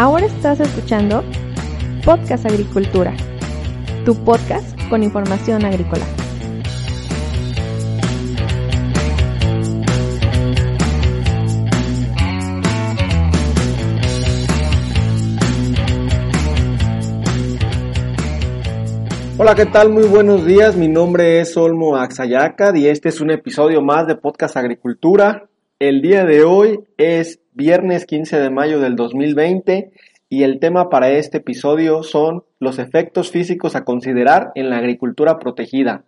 [0.00, 1.22] Ahora estás escuchando
[2.06, 3.14] Podcast Agricultura,
[4.06, 6.06] tu podcast con información agrícola.
[19.36, 19.90] Hola, ¿qué tal?
[19.90, 20.76] Muy buenos días.
[20.76, 25.49] Mi nombre es Olmo Axayacad y este es un episodio más de Podcast Agricultura.
[25.80, 29.90] El día de hoy es viernes 15 de mayo del 2020
[30.28, 35.38] y el tema para este episodio son los efectos físicos a considerar en la agricultura
[35.38, 36.04] protegida,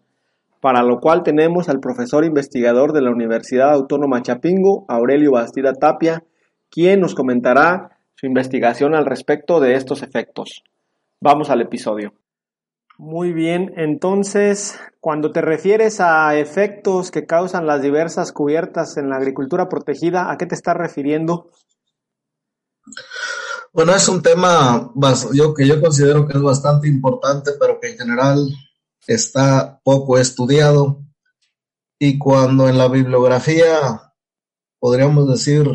[0.60, 6.22] para lo cual tenemos al profesor investigador de la Universidad Autónoma Chapingo, Aurelio Bastida Tapia,
[6.68, 10.64] quien nos comentará su investigación al respecto de estos efectos.
[11.18, 12.12] Vamos al episodio.
[13.04, 19.16] Muy bien, entonces, cuando te refieres a efectos que causan las diversas cubiertas en la
[19.16, 21.50] agricultura protegida, ¿a qué te estás refiriendo?
[23.72, 24.92] Bueno, es un tema
[25.32, 28.48] yo, que yo considero que es bastante importante, pero que en general
[29.08, 31.02] está poco estudiado.
[31.98, 34.12] Y cuando en la bibliografía,
[34.78, 35.66] podríamos decir,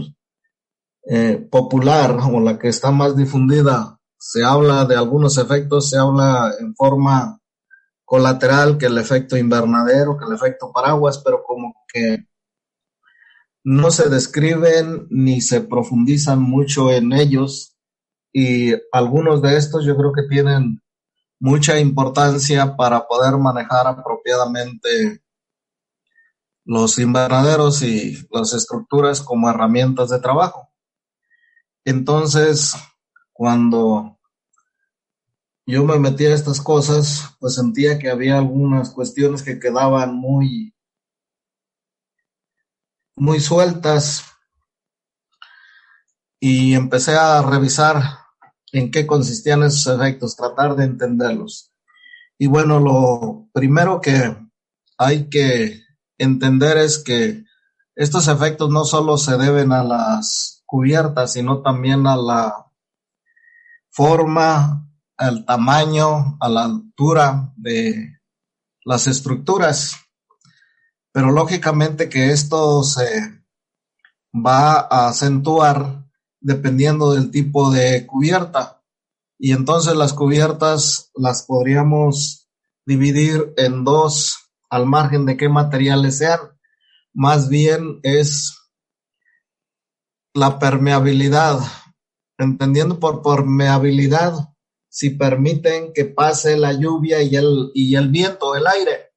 [1.10, 6.54] eh, popular o la que está más difundida, se habla de algunos efectos, se habla
[6.60, 7.40] en forma
[8.06, 12.26] colateral que el efecto invernadero, que el efecto paraguas, pero como que
[13.64, 17.78] no se describen ni se profundizan mucho en ellos
[18.32, 20.82] y algunos de estos yo creo que tienen
[21.40, 25.22] mucha importancia para poder manejar apropiadamente
[26.64, 30.70] los invernaderos y las estructuras como herramientas de trabajo.
[31.86, 32.76] Entonces,
[33.38, 34.18] cuando
[35.68, 40.74] yo me metía a estas cosas, pues sentía que había algunas cuestiones que quedaban muy,
[43.16, 44.26] muy sueltas
[46.40, 48.02] y empecé a revisar
[48.72, 51.72] en qué consistían esos efectos, tratar de entenderlos.
[52.40, 54.36] Y bueno, lo primero que
[54.98, 55.84] hay que
[56.18, 57.44] entender es que
[57.96, 62.67] estos efectos no solo se deben a las cubiertas, sino también a la
[63.98, 64.88] forma
[65.18, 68.20] al tamaño, a la altura de
[68.86, 69.96] las estructuras.
[71.12, 73.44] Pero lógicamente que esto se
[74.32, 76.06] va a acentuar
[76.40, 78.84] dependiendo del tipo de cubierta.
[79.40, 82.48] Y entonces las cubiertas las podríamos
[82.86, 86.40] dividir en dos al margen de qué materiales sean.
[87.14, 88.56] Más bien es
[90.36, 91.58] la permeabilidad.
[92.38, 94.34] Entendiendo por permeabilidad
[94.90, 99.12] si permiten que pase la lluvia y el, y el viento, el aire.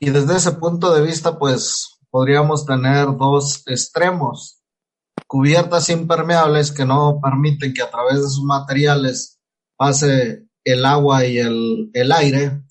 [0.00, 4.62] Y desde ese punto de vista, pues podríamos tener dos extremos.
[5.26, 9.38] Cubiertas impermeables que no permiten que a través de sus materiales
[9.76, 12.62] pase el agua y el, el aire.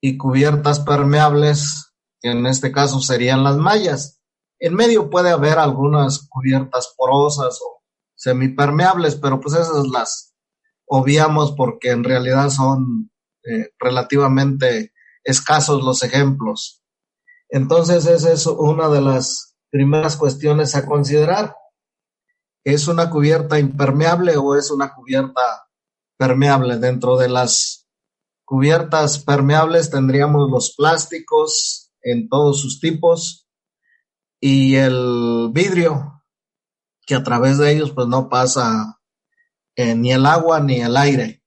[0.00, 4.20] Y cubiertas permeables, que en este caso serían las mallas.
[4.58, 7.79] En medio puede haber algunas cubiertas porosas o
[8.20, 10.34] semipermeables, pero pues esas las
[10.86, 13.10] obviamos porque en realidad son
[13.44, 14.92] eh, relativamente
[15.24, 16.82] escasos los ejemplos.
[17.48, 21.56] Entonces, esa es una de las primeras cuestiones a considerar.
[22.62, 25.66] ¿Es una cubierta impermeable o es una cubierta
[26.18, 26.76] permeable?
[26.76, 27.88] Dentro de las
[28.44, 33.48] cubiertas permeables tendríamos los plásticos en todos sus tipos
[34.38, 36.19] y el vidrio,
[37.10, 39.00] que a través de ellos pues no pasa
[39.74, 41.42] eh, ni el agua ni el aire.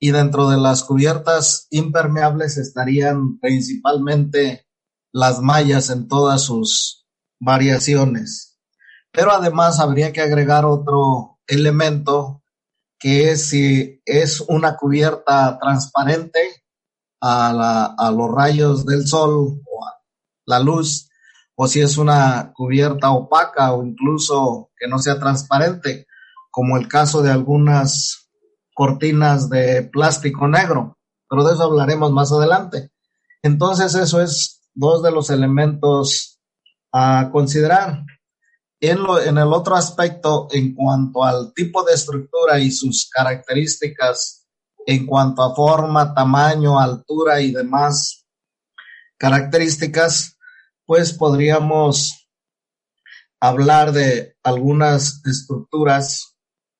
[0.00, 4.66] Y dentro de las cubiertas impermeables estarían principalmente
[5.12, 7.06] las mallas en todas sus
[7.38, 8.58] variaciones.
[9.12, 12.42] Pero además habría que agregar otro elemento
[12.98, 16.64] que es si es una cubierta transparente
[17.20, 19.92] a, a los rayos del sol o a
[20.46, 21.08] la luz,
[21.56, 26.06] o si es una cubierta opaca o incluso que no sea transparente
[26.50, 28.30] como el caso de algunas
[28.74, 30.98] cortinas de plástico negro,
[31.28, 32.90] pero de eso hablaremos más adelante.
[33.42, 36.40] Entonces, eso es dos de los elementos
[36.92, 38.04] a considerar.
[38.80, 44.46] En, lo, en el otro aspecto, en cuanto al tipo de estructura y sus características,
[44.86, 48.26] en cuanto a forma, tamaño, altura y demás
[49.16, 50.33] características,
[50.86, 52.28] pues podríamos
[53.40, 56.34] hablar de algunas estructuras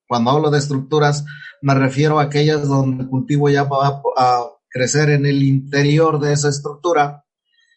[0.06, 1.24] cuando hablo de estructuras,
[1.62, 6.32] me refiero a aquellas donde el cultivo ya va a crecer en el interior de
[6.32, 7.24] esa estructura,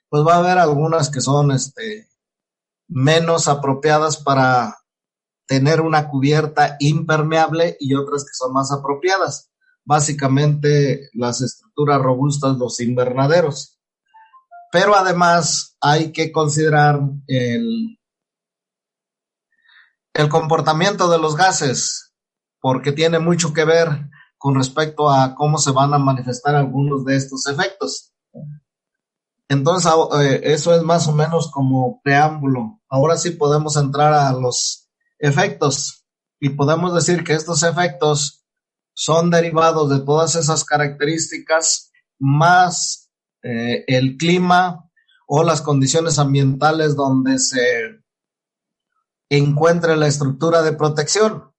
[0.09, 2.09] pues va a haber algunas que son este,
[2.88, 4.77] menos apropiadas para
[5.47, 9.51] tener una cubierta impermeable y otras que son más apropiadas.
[9.85, 13.76] Básicamente las estructuras robustas, los invernaderos.
[14.72, 18.00] Pero además hay que considerar el,
[20.14, 22.14] el comportamiento de los gases,
[22.60, 27.16] porque tiene mucho que ver con respecto a cómo se van a manifestar algunos de
[27.16, 28.14] estos efectos.
[29.50, 32.81] Entonces, eh, eso es más o menos como preámbulo.
[32.90, 36.06] Ahora sí podemos entrar a los efectos
[36.40, 38.46] y podemos decir que estos efectos
[38.94, 43.06] son derivados de todas esas características más
[43.44, 44.89] eh, el clima
[45.28, 48.01] o las condiciones ambientales donde se
[49.30, 51.51] encuentre la estructura de protección.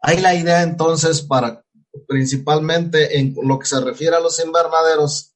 [0.00, 1.64] Hay la idea entonces para
[2.08, 5.34] principalmente en lo que se refiere a los invernaderos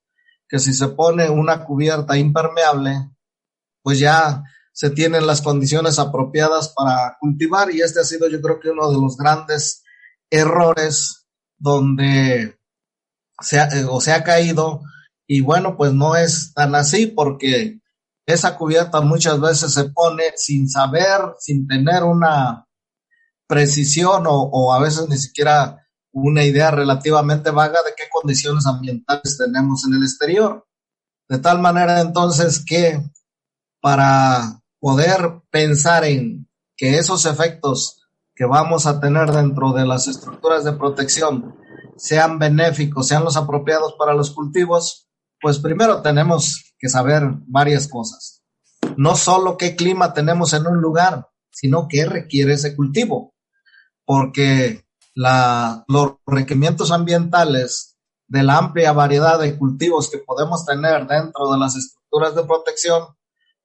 [0.48, 3.10] que si se pone una cubierta impermeable,
[3.82, 4.42] pues ya
[4.72, 8.90] se tienen las condiciones apropiadas para cultivar y este ha sido yo creo que uno
[8.90, 9.82] de los grandes
[10.30, 12.58] errores donde
[13.40, 14.82] se ha, o se ha caído
[15.26, 17.80] y bueno, pues no es tan así porque
[18.26, 22.66] esa cubierta muchas veces se pone sin saber, sin tener una
[23.46, 29.84] precisión o, a veces ni siquiera una idea relativamente vaga de qué condiciones ambientales tenemos
[29.86, 30.66] en el exterior.
[31.28, 33.00] De tal manera entonces que
[33.80, 40.64] para poder pensar en que esos efectos que vamos a tener dentro de las estructuras
[40.64, 41.56] de protección
[41.96, 45.05] sean benéficos, sean los apropiados para los cultivos,
[45.40, 48.42] pues primero tenemos que saber varias cosas.
[48.96, 53.34] No solo qué clima tenemos en un lugar, sino qué requiere ese cultivo.
[54.04, 54.84] Porque
[55.14, 57.96] los requerimientos ambientales
[58.28, 63.04] de la amplia variedad de cultivos que podemos tener dentro de las estructuras de protección,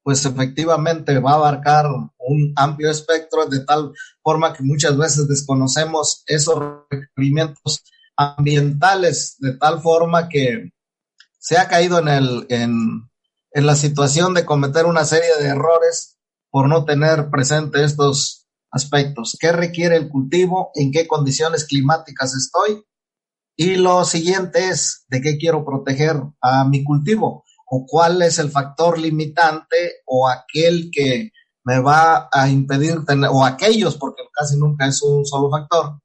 [0.04, 3.92] pues efectivamente va a abarcar un amplio espectro de tal
[4.24, 6.58] forma que muchas veces desconocemos esos
[6.90, 7.84] requerimientos
[8.16, 10.72] ambientales de tal forma que
[11.42, 13.10] se ha caído en, el, en,
[13.52, 16.20] en la situación de cometer una serie de errores
[16.52, 19.36] por no tener presente estos aspectos.
[19.40, 20.70] ¿Qué requiere el cultivo?
[20.76, 22.86] ¿En qué condiciones climáticas estoy?
[23.56, 27.44] Y lo siguiente es, ¿de qué quiero proteger a mi cultivo?
[27.66, 31.32] ¿O cuál es el factor limitante o aquel que
[31.64, 36.00] me va a impedir tener, o aquellos, porque casi nunca es un solo factor,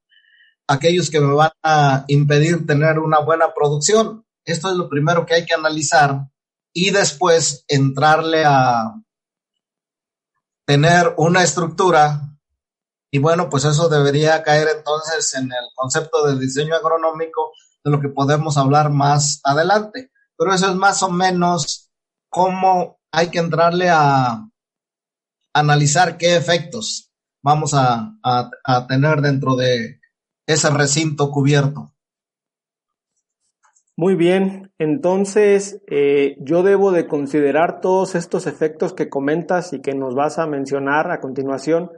[0.67, 4.23] aquellos que me van a impedir tener una buena producción?
[4.47, 6.27] Esto es lo primero que hay que analizar
[6.73, 8.93] y después entrarle a
[10.65, 12.27] tener una estructura
[13.11, 17.51] y bueno, pues eso debería caer entonces en el concepto de diseño agronómico
[17.83, 20.11] de lo que podemos hablar más adelante.
[20.37, 21.89] Pero eso es más o menos
[22.29, 24.47] cómo hay que entrarle a
[25.53, 27.11] analizar qué efectos
[27.41, 28.13] vamos a,
[28.87, 29.99] tener dentro de
[30.45, 31.93] ese recinto cubierto.
[33.99, 39.95] Muy bien, entonces eh, yo debo de considerar todos estos efectos que comentas y que
[39.95, 41.89] nos vas a mencionar a continuación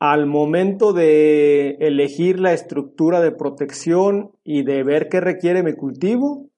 [0.00, 6.50] al momento de elegir la estructura de protección y de ver qué requiere mi cultivo?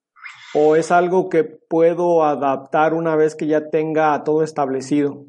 [0.55, 5.27] ¿O es algo que puedo adaptar una vez que ya tenga todo establecido?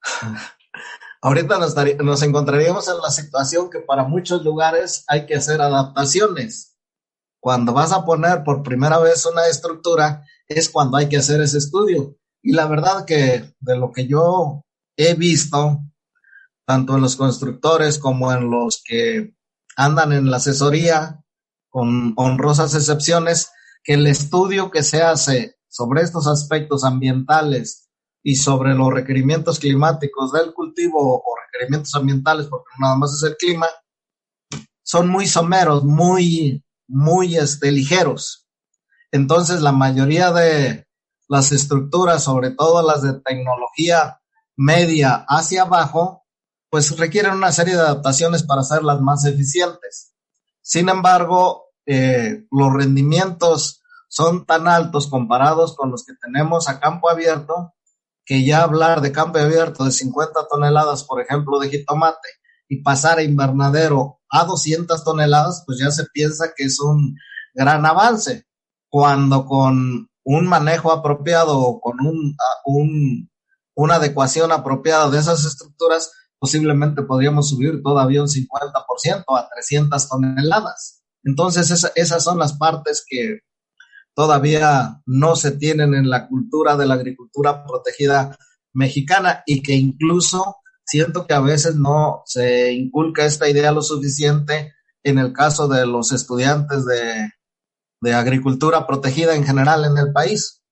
[1.20, 6.75] Ahorita nos, nos encontraríamos en la situación que para muchos lugares hay que hacer adaptaciones.
[7.46, 11.58] Cuando vas a poner por primera vez una estructura, es cuando hay que hacer ese
[11.58, 12.16] estudio.
[12.42, 14.64] Y la verdad que de lo que yo
[14.96, 15.78] he visto,
[16.66, 19.36] tanto en los constructores como en los que
[19.76, 21.22] andan en la asesoría,
[21.68, 23.52] con honrosas excepciones,
[23.84, 27.88] que el estudio que se hace sobre estos aspectos ambientales
[28.24, 33.36] y sobre los requerimientos climáticos del cultivo o requerimientos ambientales, porque nada más es el
[33.36, 33.68] clima,
[34.82, 38.46] son muy someros, muy, muy este, ligeros.
[39.12, 40.86] Entonces, la mayoría de
[41.28, 44.20] las estructuras, sobre todo las de tecnología
[44.56, 46.24] media hacia abajo,
[46.70, 50.14] pues requieren una serie de adaptaciones para hacerlas más eficientes.
[50.62, 57.10] Sin embargo, eh, los rendimientos son tan altos comparados con los que tenemos a campo
[57.10, 57.74] abierto,
[58.24, 62.28] que ya hablar de campo abierto de 50 toneladas, por ejemplo, de jitomate,
[62.68, 67.16] y pasar a invernadero a 200 toneladas, pues ya se piensa que es un
[67.54, 68.44] gran avance,
[68.88, 73.30] cuando con un manejo apropiado o con un, un
[73.76, 81.02] una adecuación apropiada de esas estructuras, posiblemente podríamos subir todavía un 50% a 300 toneladas.
[81.22, 83.40] Entonces, esas son las partes que
[84.14, 88.36] todavía no se tienen en la cultura de la agricultura protegida
[88.72, 90.56] mexicana y que incluso
[90.86, 95.86] siento que a veces no se inculca esta idea lo suficiente en el caso de
[95.86, 97.30] los estudiantes de,
[98.00, 100.62] de agricultura protegida en general en el país.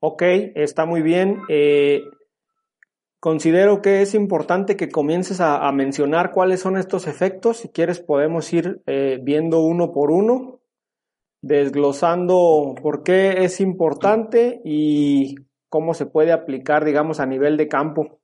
[0.00, 0.22] Ok,
[0.56, 1.42] está muy bien.
[1.48, 2.02] Eh,
[3.20, 7.58] considero que es importante que comiences a, mencionar cuáles son estos efectos.
[7.58, 10.60] Si quieres podemos ir eh, viendo uno por uno,
[11.40, 15.36] desglosando por qué es importante y
[15.72, 18.20] cómo se puede aplicar, digamos, a nivel de campo.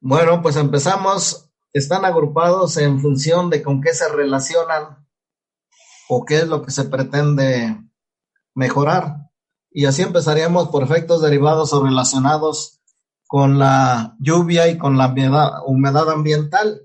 [0.00, 1.52] Bueno, pues empezamos.
[1.72, 5.06] Están agrupados en función de con qué se relacionan
[6.08, 7.76] o qué es lo que se pretende
[8.54, 9.28] mejorar
[9.70, 12.80] y así empezaríamos por efectos derivados o relacionados
[13.26, 15.14] con la lluvia y con la
[15.66, 16.82] humedad, ambiental.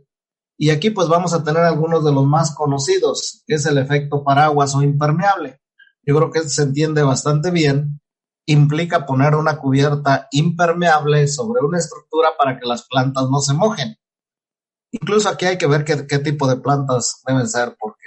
[0.58, 4.24] Y aquí pues vamos a tener algunos de los más conocidos, que es el efecto
[4.24, 5.62] paraguas o impermeable.
[6.06, 8.02] Yo creo que se entiende bastante bien.
[8.46, 13.98] Implica poner una cubierta impermeable sobre una estructura para que las plantas no se mojen.
[14.92, 18.04] Incluso aquí hay que ver qué, tipo de plantas deben ser, porque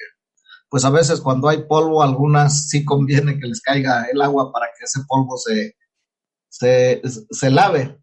[0.68, 4.66] pues a veces cuando hay polvo, algunas sí conviene que les caiga el agua para
[4.66, 5.76] que ese polvo se,
[6.48, 7.98] se, lave.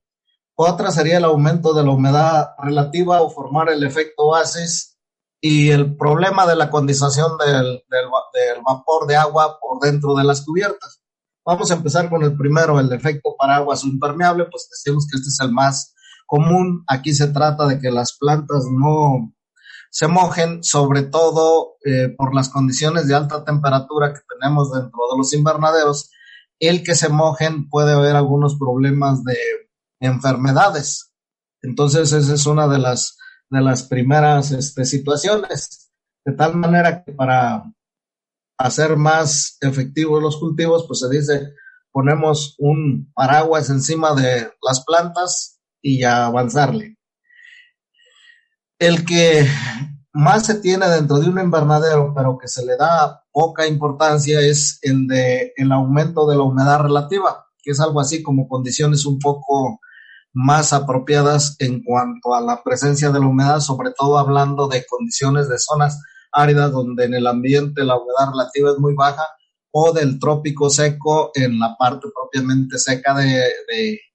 [0.55, 4.97] Otra sería el aumento de la humedad relativa o formar el efecto oasis
[5.39, 10.45] y el problema de la condensación del, del, vapor de agua por dentro de las
[10.45, 11.02] cubiertas.
[11.45, 15.39] Vamos a empezar con el primero, el efecto paraguas impermeable, pues decimos que este es
[15.41, 15.93] el más
[16.25, 16.83] común.
[16.87, 19.33] Aquí se trata de que las plantas no,
[19.93, 25.17] se mojen, sobre todo eh, por las condiciones de alta temperatura que tenemos dentro de
[25.19, 26.09] los invernaderos,
[26.59, 29.37] el que se mojen puede haber algunos problemas de
[29.99, 31.13] enfermedades.
[31.61, 33.19] Entonces, esa es una de las,
[33.51, 35.91] de las primeras este, situaciones.
[36.25, 37.63] De tal manera que para
[38.57, 41.53] hacer más efectivos los cultivos, pues se dice,
[41.91, 46.97] ponemos un paraguas encima de las plantas y avanzarle.
[48.79, 49.47] El que
[50.13, 54.79] más se tiene dentro de un invernadero, pero que se le da poca importancia, es
[54.81, 59.19] el de el aumento de la humedad relativa, que es algo así como condiciones un
[59.19, 59.79] poco
[60.33, 65.47] más apropiadas en cuanto a la presencia de la humedad, sobre todo hablando de condiciones
[65.47, 65.99] de zonas
[66.33, 69.23] áridas donde en el ambiente la humedad relativa es muy baja,
[69.71, 73.43] o del trópico seco en la parte propiamente seca de,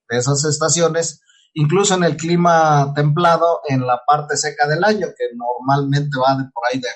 [0.09, 1.21] de esas estaciones,
[1.53, 6.49] incluso en el clima templado, en la parte seca del año, que normalmente va de
[6.53, 6.89] por ahí de,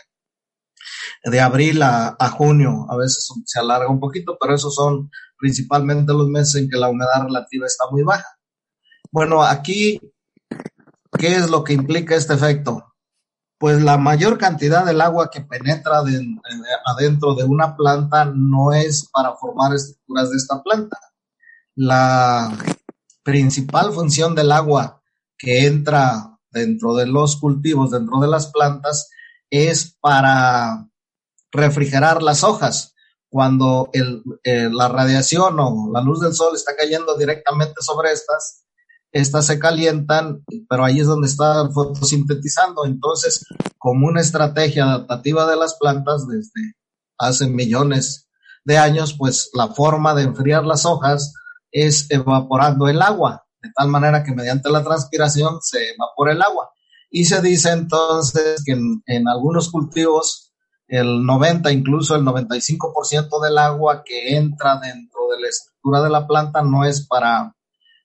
[1.32, 6.28] de abril a, junio, a veces se alarga un poquito, pero esos son principalmente los
[6.28, 8.28] meses en que la humedad relativa está muy baja.
[9.12, 10.00] Bueno, aquí,
[11.18, 12.93] ¿qué es lo que implica este efecto?
[13.64, 16.04] Pues la mayor cantidad del agua que penetra
[16.86, 21.00] adentro de una planta no es para formar estructuras de esta planta.
[21.74, 22.52] La
[23.24, 25.02] principal función del agua
[25.38, 29.10] que entra dentro de los cultivos, dentro de las plantas,
[29.50, 30.90] es para
[31.50, 32.94] refrigerar las hojas.
[33.30, 38.63] Cuando eh, la radiación o la luz del sol está cayendo directamente sobre estas,
[39.14, 42.86] estas se calientan, pero ahí es donde está fotosintetizando.
[42.86, 43.46] Entonces,
[43.78, 46.74] como una estrategia adaptativa de las plantas desde
[47.20, 48.28] hace millones
[48.66, 51.34] de años, pues la forma de enfriar las hojas
[51.72, 56.72] es evaporando el agua, de tal manera que mediante la transpiración se evapora el agua.
[57.12, 60.54] Y se dice entonces que en, algunos cultivos
[60.88, 66.26] el 90, incluso el 95% del agua que entra dentro de la estructura de la
[66.26, 67.54] planta no es para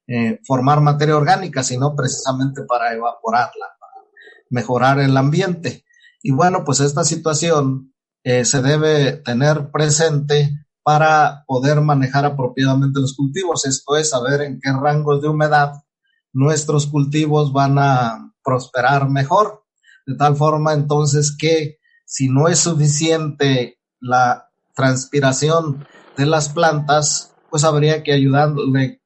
[0.09, 4.05] eh, formar materia orgánica, sino precisamente para evaporarla, para
[4.51, 5.85] mejorar el ambiente.
[6.23, 13.15] Y bueno, pues esta situación eh, se debe tener presente para poder manejar apropiadamente los
[13.15, 13.67] cultivos.
[13.67, 15.75] Esto es saber en qué rangos de humedad
[16.33, 19.65] nuestros cultivos van a prosperar mejor.
[20.07, 25.87] De tal forma entonces que si no es suficiente la transpiración
[26.17, 28.98] de las plantas, pues habría que ayudarle,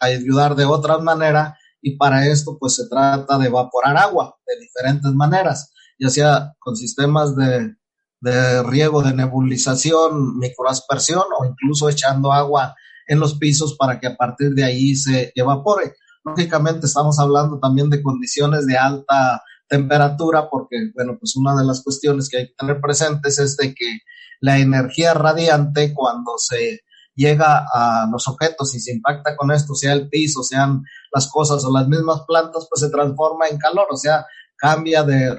[0.00, 5.12] ayudar de otra manera y para esto pues se trata de evaporar agua de diferentes
[5.12, 7.78] maneras, ya sea con sistemas de
[8.20, 12.74] de riego, de nebulización, microaspersión o incluso echando agua
[13.06, 15.94] en los pisos para que a partir de ahí se evapore.
[16.24, 21.82] Lógicamente estamos hablando también de condiciones de alta temperatura porque, bueno, pues una de las
[21.82, 23.98] cuestiones que hay que tener presentes es de que
[24.40, 26.80] la energía radiante cuando se
[27.18, 30.82] llega a los objetos y se impacta con esto, sea el piso, sean
[31.12, 34.24] las cosas o las mismas plantas, pues se transforma en calor, o sea,
[34.56, 35.36] cambia de,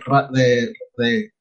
[0.98, 1.32] de,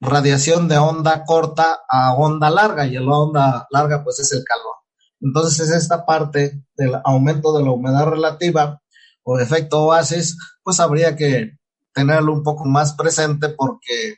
[0.00, 4.74] radiación de onda corta a onda larga y la onda larga pues es el calor.
[5.20, 8.82] Entonces esta parte del aumento de la humedad relativa
[9.22, 11.58] o efecto oasis, pues habría que
[11.94, 14.16] tenerlo un poco más presente porque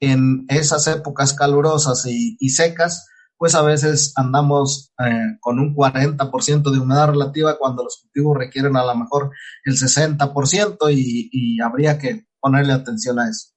[0.00, 6.78] en esas épocas calurosas y, secas, pues a veces andamos eh, con un 40% de
[6.78, 9.30] humedad relativa cuando los cultivos requieren a lo mejor
[9.64, 13.56] el 60% y, y habría que ponerle atención a eso.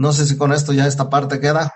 [0.00, 1.74] No sé si con esto ya esta parte queda.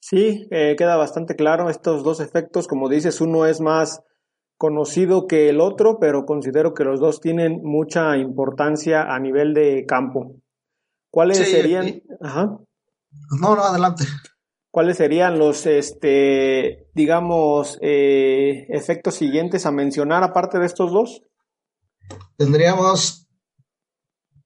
[0.00, 2.68] Sí, eh, queda bastante claro estos dos efectos.
[2.68, 4.00] Como dices, uno es más
[4.56, 9.86] conocido que el otro, pero considero que los dos tienen mucha importancia a nivel de
[9.86, 10.36] campo.
[11.10, 12.02] ¿Cuáles serían?
[12.20, 12.58] Ajá.
[13.40, 14.04] No, no, adelante.
[14.74, 21.22] ¿Cuáles serían los, este, digamos, eh, efectos siguientes a mencionar aparte de estos dos?
[22.36, 23.28] Tendríamos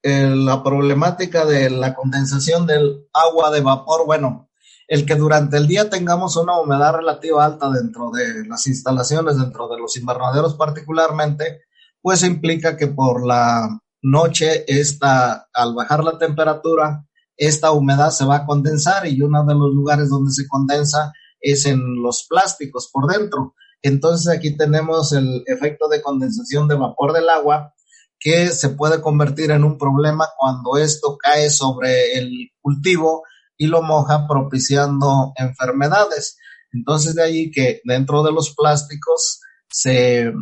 [0.02, 4.50] la problemática de la condensación del agua de vapor, bueno,
[4.86, 9.66] el que durante el día tengamos una humedad relativa alta dentro de las instalaciones, dentro
[9.68, 11.62] de los invernaderos particularmente,
[12.02, 17.07] pues implica que por la noche esta, al bajar la temperatura,
[17.38, 21.64] esta humedad se va a condensar y uno de los lugares donde se condensa es
[21.66, 23.54] en los plásticos por dentro.
[23.80, 27.72] Entonces aquí tenemos el efecto de condensación de vapor del agua
[28.18, 33.22] que se puede convertir en un problema cuando esto cae sobre el cultivo
[33.56, 36.36] y lo moja propiciando enfermedades.
[36.72, 39.40] Entonces de ahí que dentro de los plásticos
[39.70, 40.32] se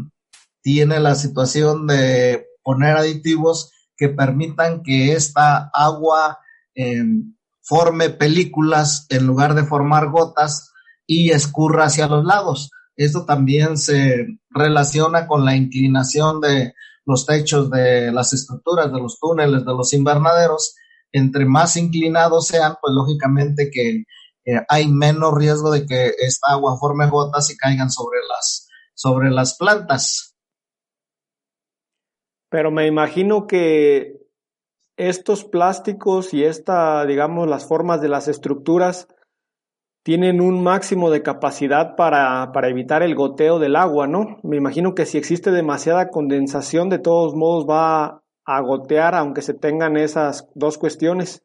[0.62, 6.38] tiene la situación de poner aditivos que permitan que esta agua
[6.76, 10.72] em, forme películas en lugar de formar gotas
[11.06, 12.70] y escurra hacia los lados.
[12.94, 19.18] Esto también se relaciona con la inclinación de los techos de las estructuras, de los
[19.18, 20.76] túneles, de los invernaderos,
[21.12, 24.04] entre más inclinados sean, pues lógicamente que
[24.44, 29.30] eh, hay menos riesgo de que esta agua forme gotas y caigan sobre las, sobre
[29.30, 30.36] las plantas.
[32.48, 34.25] Pero me imagino que
[34.96, 39.08] estos plásticos y esta, digamos, las formas de las estructuras
[40.02, 44.38] tienen un máximo de capacidad para, para, evitar el goteo del agua, ¿no?
[44.42, 49.52] Me imagino que si existe demasiada condensación, de todos modos va a gotear, aunque se
[49.52, 51.42] tengan esas dos cuestiones.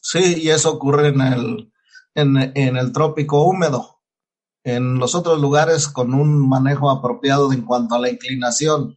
[0.00, 1.72] Sí, y eso ocurre en el,
[2.14, 4.00] en, en el trópico húmedo.
[4.62, 8.96] En los otros lugares, con un manejo apropiado en cuanto a la inclinación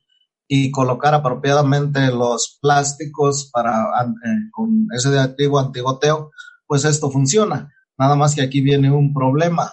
[0.55, 6.29] y colocar apropiadamente los plásticos para, eh, con ese activo antigoteo,
[6.67, 9.71] pues esto funciona Nada más que aquí viene un problema.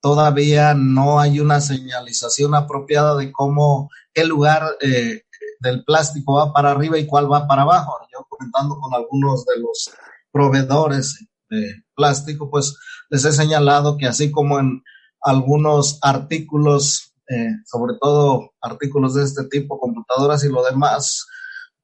[0.00, 5.22] Todavía no hay una señalización apropiada de cómo el lugar eh,
[5.60, 7.98] del plástico va para arriba y cuál va para abajo.
[8.12, 9.90] Yo comentando con algunos de los
[10.30, 12.76] proveedores de plástico, pues
[13.10, 14.82] les he señalado que así como en
[15.20, 21.26] algunos artículos, eh, sobre todo artículos de este tipo, computadoras y lo demás,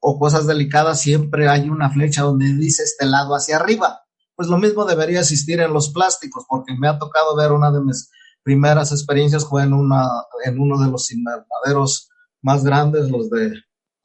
[0.00, 4.00] o cosas delicadas, siempre hay una flecha donde dice este lado hacia arriba
[4.38, 7.80] pues lo mismo debería existir en los plásticos, porque me ha tocado ver una de
[7.80, 8.08] mis
[8.44, 10.06] primeras experiencias fue en, una,
[10.44, 12.08] en uno de los invernaderos
[12.40, 13.52] más grandes, los de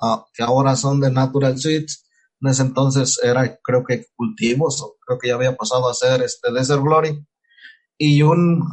[0.01, 2.09] ah, que ahora son de Natural Suites.
[2.41, 6.23] En ese entonces era, creo que cultivos, o creo que ya había pasado a ser
[6.23, 7.23] este Desert Glory.
[7.99, 8.67] Y un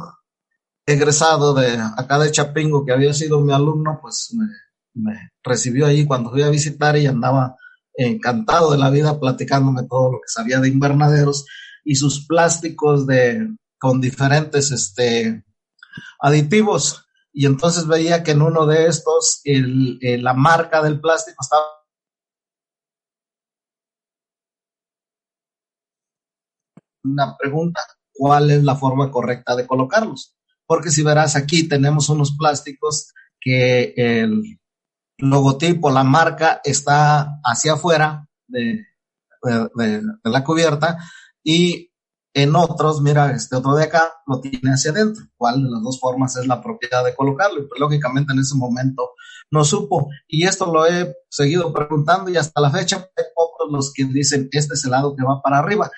[0.85, 4.35] egresado de acá de Chapingo, que había sido mi alumno, pues
[4.93, 7.55] me, recibió allí cuando fui a visitar y andaba
[7.93, 11.45] encantado de la vida platicándome todo lo que sabía de invernaderos
[11.83, 15.43] y sus plásticos de, con diferentes este,
[16.19, 17.05] aditivos.
[17.33, 21.63] Y entonces veía que en uno de estos el, la marca del plástico estaba
[27.03, 27.81] una pregunta,
[28.13, 30.35] ¿cuál es la forma correcta de colocarlos?
[30.71, 34.57] Porque si verás aquí tenemos unos plásticos que el,
[35.17, 38.85] logotipo, la marca está hacia afuera de,
[40.23, 40.97] la cubierta
[41.43, 41.91] y
[42.33, 45.25] en otros, mira, este otro de acá lo tiene hacia adentro.
[45.35, 47.59] ¿Cuál de las dos formas es la propiedad de colocarlo?
[47.59, 49.09] Y pues lógicamente en ese momento
[49.51, 50.07] no supo.
[50.25, 54.47] Y esto lo he seguido preguntando y hasta la fecha hay pocos los que dicen
[54.53, 55.91] este es el lado que va para arriba.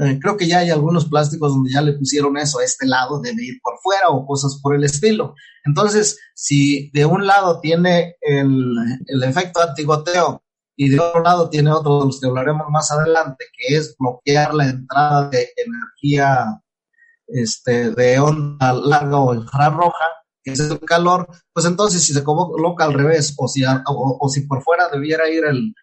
[0.00, 3.20] Eh, creo que ya hay algunos plásticos donde ya le pusieron eso a este lado,
[3.20, 5.34] debe ir por fuera o cosas por el estilo.
[5.64, 8.74] Entonces, si de un lado tiene el,
[9.06, 10.42] el efecto antigoteo
[10.74, 14.54] y de otro lado tiene otro de los que hablaremos más adelante, que es bloquear
[14.54, 16.62] la entrada de energía
[17.26, 20.06] este, de onda larga o infrarroja,
[20.42, 24.46] que es el calor, pues entonces si se coloca al revés o si, o si
[24.46, 25.74] por fuera debiera ir el,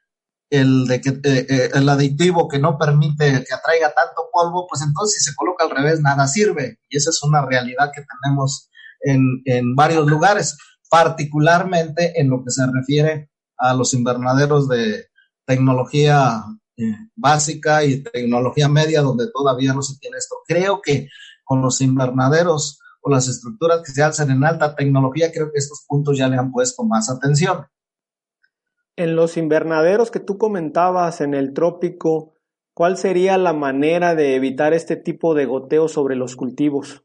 [0.50, 4.82] el de que eh, eh, el aditivo que no permite que atraiga tanto polvo, pues
[4.82, 8.70] entonces si se coloca al revés nada sirve y esa es una realidad que tenemos
[9.02, 10.58] en, en varios lugares,
[10.90, 15.08] particularmente en lo que se refiere a los invernaderos de
[15.46, 16.44] tecnología
[16.78, 20.36] eh, básica y tecnología media, donde todavía no se tiene esto.
[20.48, 21.08] Creo que
[21.44, 25.86] con los invernaderos o las estructuras que se alzan en alta tecnología, creo que estos
[25.88, 27.66] puntos ya le han puesto más atención.
[28.98, 32.34] En los invernaderos que tú comentabas en el trópico,
[32.74, 37.04] ¿cuál sería la manera de evitar este tipo de goteo sobre los cultivos?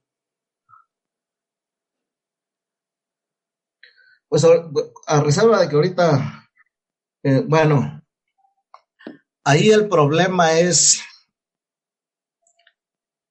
[4.31, 4.47] Pues
[5.07, 6.49] a reserva de que ahorita,
[7.23, 8.03] eh, bueno,
[9.45, 11.03] ahí el problema es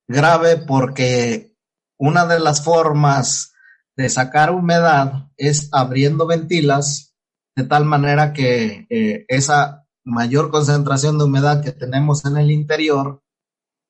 [0.08, 1.58] grave porque
[1.98, 3.56] una de las formas
[3.96, 7.11] de sacar humedad es abriendo ventilas
[7.56, 13.22] de tal manera que eh, esa mayor concentración de humedad que tenemos en el interior,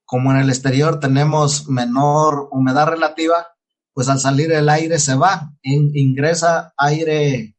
[0.06, 3.48] como en el exterior tenemos menor humedad relativa,
[3.94, 7.56] pues al salir el aire se va, ingresa aire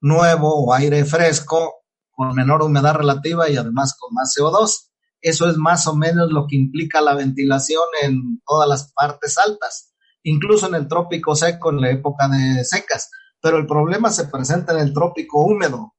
[0.00, 1.74] nuevo o aire fresco
[2.10, 4.90] con menor humedad relativa y además con más CO2.
[5.20, 9.94] Eso es más o menos lo que implica la ventilación en todas las partes altas,
[10.22, 13.10] incluso en el trópico seco en la época de secas
[13.44, 15.92] pero el problema se presenta en el trópico húmedo,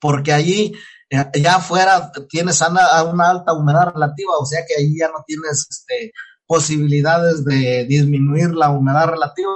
[0.00, 0.72] porque allí
[1.10, 5.22] eh, ya afuera tienes una, una, alta humedad relativa, o sea que allí ya no
[5.26, 6.12] tienes este,
[6.46, 9.52] posibilidades de disminuir la humedad relativa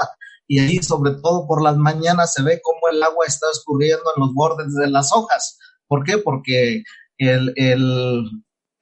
[0.47, 4.21] y ahí sobre todo por las mañanas se ve cómo el agua está escurriendo en
[4.21, 5.59] los bordes de las hojas.
[5.89, 6.19] ¿Por qué?
[6.19, 6.83] Porque
[7.17, 8.25] el, el,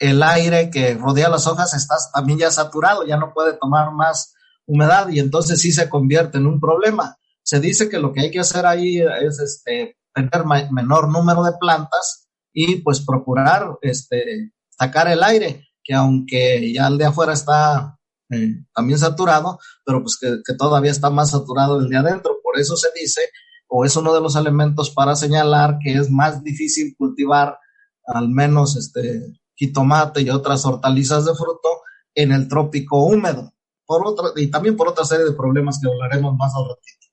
[0.00, 4.34] el aire que rodea las hojas está también ya saturado, ya no puede tomar más
[4.66, 8.30] humedad y entonces sí se convierte en un problema se dice que lo que hay
[8.30, 15.08] que hacer ahí es este, tener menor número de plantas y pues procurar este, sacar
[15.08, 17.98] el aire, que aunque ya el de afuera está
[18.30, 22.38] eh, también saturado, pero pues que, todavía está más saturado el de adentro.
[22.42, 23.20] Por eso se dice,
[23.68, 27.58] o es uno de los elementos para señalar que es más difícil cultivar
[28.06, 31.82] al menos este jitomate y otras hortalizas de fruto
[32.14, 33.52] en el trópico húmedo.
[33.86, 37.04] Por otra, y también por otra serie de problemas que hablaremos más al ratito.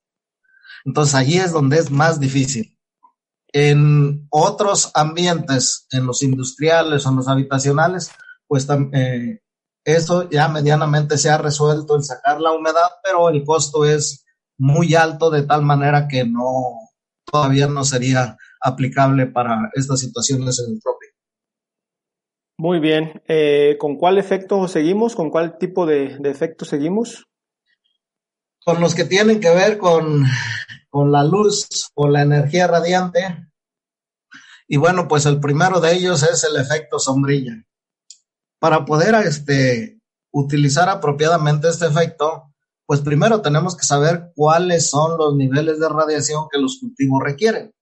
[0.86, 2.78] Entonces allí es donde es más difícil.
[3.54, 8.12] En otros ambientes, en los industriales o en los habitacionales,
[8.48, 9.42] pues eh,
[9.84, 14.26] eso ya medianamente se ha resuelto el sacar la humedad, pero el costo es
[14.58, 16.76] muy alto de tal manera que no
[17.26, 21.12] todavía no sería aplicable para estas situaciones en el trópico.
[22.58, 23.22] Muy bien.
[23.28, 25.16] Eh, ¿Con cuál efecto seguimos?
[25.16, 27.31] ¿Con cuál tipo de efecto seguimos?
[28.64, 30.26] Con los que tienen que ver con
[30.92, 33.48] con la luz o la energía radiante.
[34.68, 37.66] Y bueno, pues el primero de ellos es el efecto sombrilla.
[38.60, 40.00] Para poder este,
[40.32, 42.54] utilizar apropiadamente este efecto,
[42.86, 47.74] pues primero tenemos que saber cuáles son los niveles de radiación que los cultivos requieren.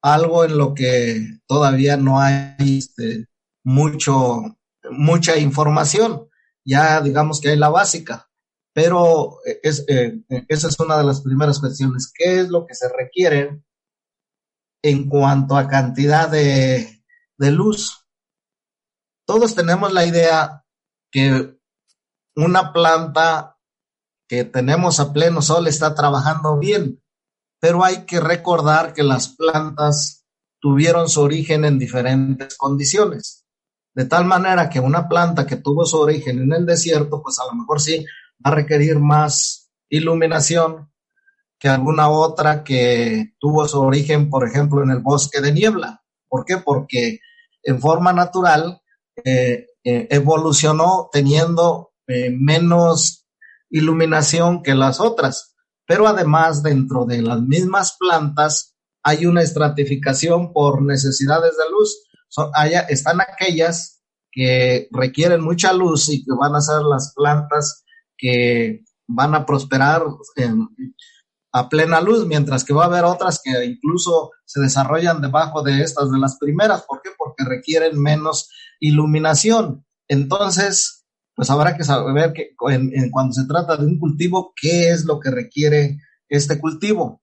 [0.00, 3.26] Algo en lo que todavía no hay este,
[3.64, 4.42] mucho,
[4.90, 6.28] mucha información.
[6.64, 8.28] Ya digamos que hay la básica.
[8.72, 12.12] Pero eh, es, eh, esa es una de las primeras cuestiones.
[12.14, 13.62] ¿Qué es lo que se requiere
[14.82, 17.04] en cuanto a cantidad de,
[17.38, 18.06] de luz?
[19.26, 20.64] Todos tenemos la idea
[21.10, 21.58] que
[22.36, 23.58] una planta
[24.28, 27.02] que tenemos a pleno sol está trabajando bien,
[27.60, 30.24] pero hay que recordar que las plantas
[30.58, 33.44] tuvieron su origen en diferentes condiciones.
[33.94, 37.44] De tal manera que una planta que tuvo su origen en el desierto, pues a
[37.44, 38.06] lo mejor sí
[38.44, 40.90] a requerir más iluminación
[41.58, 46.02] que alguna otra que tuvo su origen, por ejemplo, en el bosque de niebla.
[46.28, 46.56] ¿Por qué?
[46.56, 47.20] Porque
[47.62, 48.82] en forma natural
[49.24, 53.28] eh, eh, evolucionó teniendo eh, menos
[53.70, 55.54] iluminación que las otras.
[55.86, 58.74] Pero además, dentro de las mismas plantas
[59.04, 62.08] hay una estratificación por necesidades de luz.
[62.88, 67.84] están aquellas que requieren mucha luz y que van a ser las plantas
[68.22, 70.04] que van a prosperar
[71.52, 75.82] a plena luz, mientras que va a haber otras que incluso se desarrollan debajo de
[75.82, 76.82] estas de las primeras.
[76.82, 77.10] ¿Por qué?
[77.18, 79.84] Porque requieren menos iluminación.
[80.08, 81.04] Entonces,
[81.34, 85.30] pues habrá que saber que cuando se trata de un cultivo, qué es lo que
[85.30, 87.20] requiere este cultivo.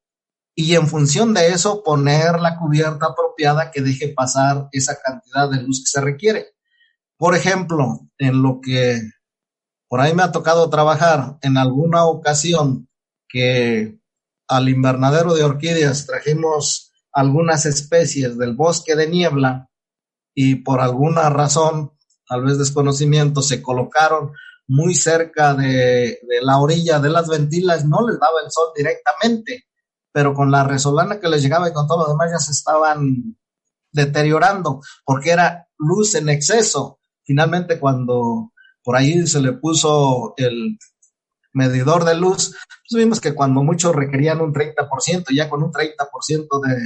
[0.54, 5.62] Y en función de eso, poner la cubierta apropiada que deje pasar esa cantidad de
[5.64, 6.48] luz que se requiere.
[7.18, 9.02] Por ejemplo, en lo que
[9.89, 12.88] por ahí me ha tocado trabajar en alguna ocasión
[13.28, 13.99] que
[14.47, 19.67] al invernadero de orquídeas trajimos algunas especies del bosque de niebla
[20.36, 21.91] y por alguna razón,
[22.28, 24.32] tal vez desconocimiento, se colocaron
[24.67, 29.65] muy cerca de, la orilla de las ventilas no les daba el sol directamente,
[30.12, 33.36] pero con la resolana que les llegaba y con todo lo demás ya se estaban
[33.91, 36.99] deteriorando porque era luz en exceso.
[37.23, 40.78] Finalmente cuando por ahí se le puso el
[41.54, 42.56] medidor de luz,
[42.89, 46.78] pues vimos que cuando muchos requerían un 30%, ya con un 30% de,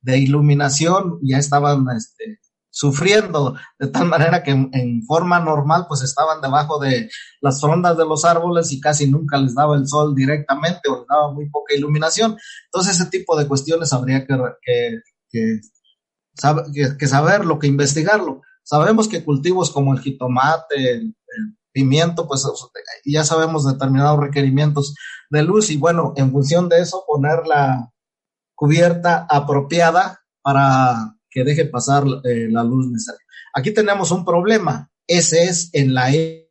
[0.00, 2.40] de iluminación ya estaban este,
[2.76, 7.08] sufriendo, de tal manera que en, forma normal pues estaban debajo de
[7.40, 11.06] las frondas de los árboles y casi nunca les daba el sol directamente o les
[11.06, 12.36] daba muy poca iluminación.
[12.66, 18.42] Entonces ese tipo de cuestiones habría que, que, que, que saberlo, que investigarlo.
[18.62, 21.16] Sabemos que cultivos como el jitomate, el,
[21.76, 22.42] pimiento, pues
[23.04, 24.94] ya sabemos determinados requerimientos
[25.28, 27.92] de luz y bueno, en función de eso poner la
[28.54, 33.20] cubierta apropiada para que deje pasar eh, la luz necesaria.
[33.54, 34.90] Aquí tenemos un problema.
[35.06, 36.50] Ese es en la e-,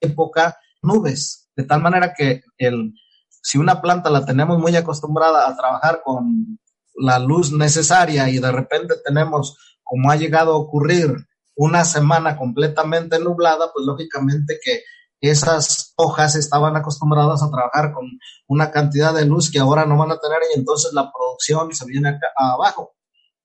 [0.00, 2.94] época nubes, de tal manera que el,
[3.28, 6.58] si una planta la tenemos muy acostumbrada a trabajar con
[6.94, 13.18] la luz necesaria y de repente tenemos, como ha llegado a ocurrir, una semana completamente
[13.18, 14.82] nublada, pues lógicamente que
[15.20, 18.04] esas hojas estaban acostumbradas a trabajar con
[18.46, 21.86] una cantidad de luz que ahora no van a tener y entonces la producción se
[21.86, 22.94] viene acá abajo.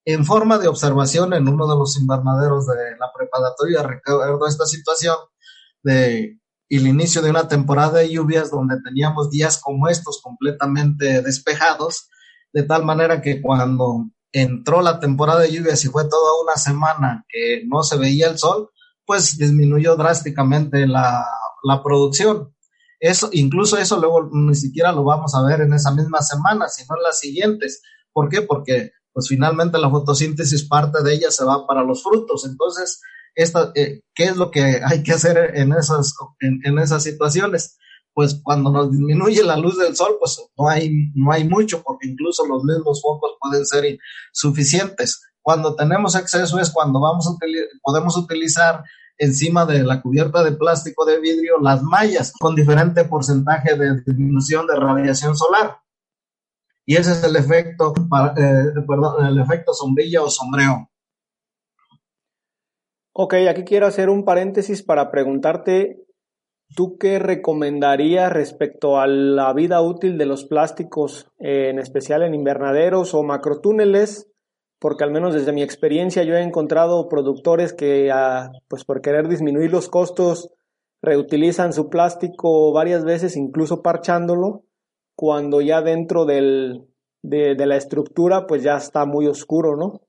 [0.04, 5.15] En forma de observación en uno de los invernaderos de la preparatoria recuerdo esta situación
[5.84, 6.38] de
[6.69, 12.10] el inicio de una temporada de lluvias donde teníamos días como estos completamente despejados,
[12.54, 17.26] de tal manera que cuando entró la temporada de lluvias y fue toda una semana
[17.28, 18.70] que no se veía el sol,
[19.06, 21.26] pues disminuyó drásticamente la
[21.63, 22.54] la producción.
[23.00, 26.96] Eso, incluso eso luego ni siquiera lo vamos a ver en esa misma semana, sino
[26.98, 27.82] en las siguientes.
[28.13, 28.41] ¿Por qué?
[28.41, 32.46] Porque pues finalmente la fotosíntesis, parte de ella se va para los frutos.
[32.46, 33.02] Entonces,
[33.36, 37.78] esta, eh, ¿qué es lo que hay que hacer en esas, en, esas situaciones?
[38.13, 42.10] Pues cuando nos disminuye la luz del sol, pues no hay, no hay mucho, porque
[42.10, 44.00] incluso los mismos focos pueden ser
[44.34, 45.21] insuficientes.
[45.41, 47.32] Cuando tenemos exceso es cuando vamos a
[47.82, 48.84] podemos utilizar
[49.17, 54.65] encima de la cubierta de plástico de vidrio las mallas con diferente porcentaje de disminución
[54.67, 55.78] de radiación solar.
[56.86, 57.93] Y ese es el efecto,
[58.36, 60.89] eh, perdón, el efecto sombrilla o sombreo.
[63.13, 66.04] Ok, aquí quiero hacer un paréntesis para preguntarte,
[66.76, 73.14] ¿tú qué recomendarías respecto a la vida útil de los plásticos, en especial en invernaderos
[73.14, 74.32] o macrotúneles?
[74.82, 79.28] porque al menos desde mi experiencia yo he encontrado productores que, ah, pues por querer
[79.28, 80.50] disminuir los costos,
[81.04, 84.66] reutilizan su plástico varias veces, incluso parchándolo,
[85.16, 86.88] cuando ya dentro del,
[87.22, 90.02] de, la estructura pues ya está muy oscuro, ¿no?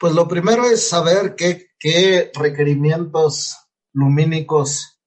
[0.00, 3.56] Pues lo primero es saber qué, qué requerimientos
[3.92, 4.97] lumínicos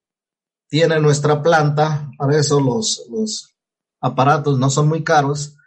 [0.72, 3.54] tiene nuestra planta, para eso los, los
[4.00, 5.58] aparatos no son muy caros,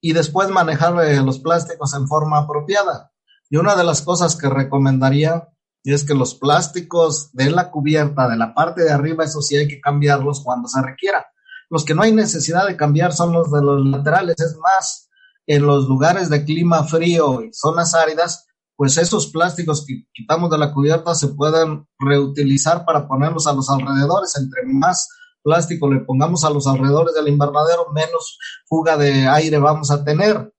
[0.00, 3.12] y después manejar eh, los plásticos en forma apropiada.
[3.48, 5.48] Y una de las cosas que recomendaría
[5.84, 9.68] es que los plásticos de la cubierta, de la parte de arriba, eso sí hay
[9.68, 11.24] que cambiarlos cuando se requiera.
[11.70, 14.40] Los que no hay necesidad de cambiar son los de los laterales.
[14.40, 15.08] Es más,
[15.46, 18.47] en los lugares de clima frío y zonas áridas,
[18.78, 23.68] pues esos plásticos que quitamos de la cubierta se pueden reutilizar para ponerlos a los
[23.68, 24.36] alrededores.
[24.36, 25.08] Entre más
[25.42, 28.38] plástico le pongamos a los alrededores del invernadero, menos
[28.68, 30.54] fuga de aire vamos a tener.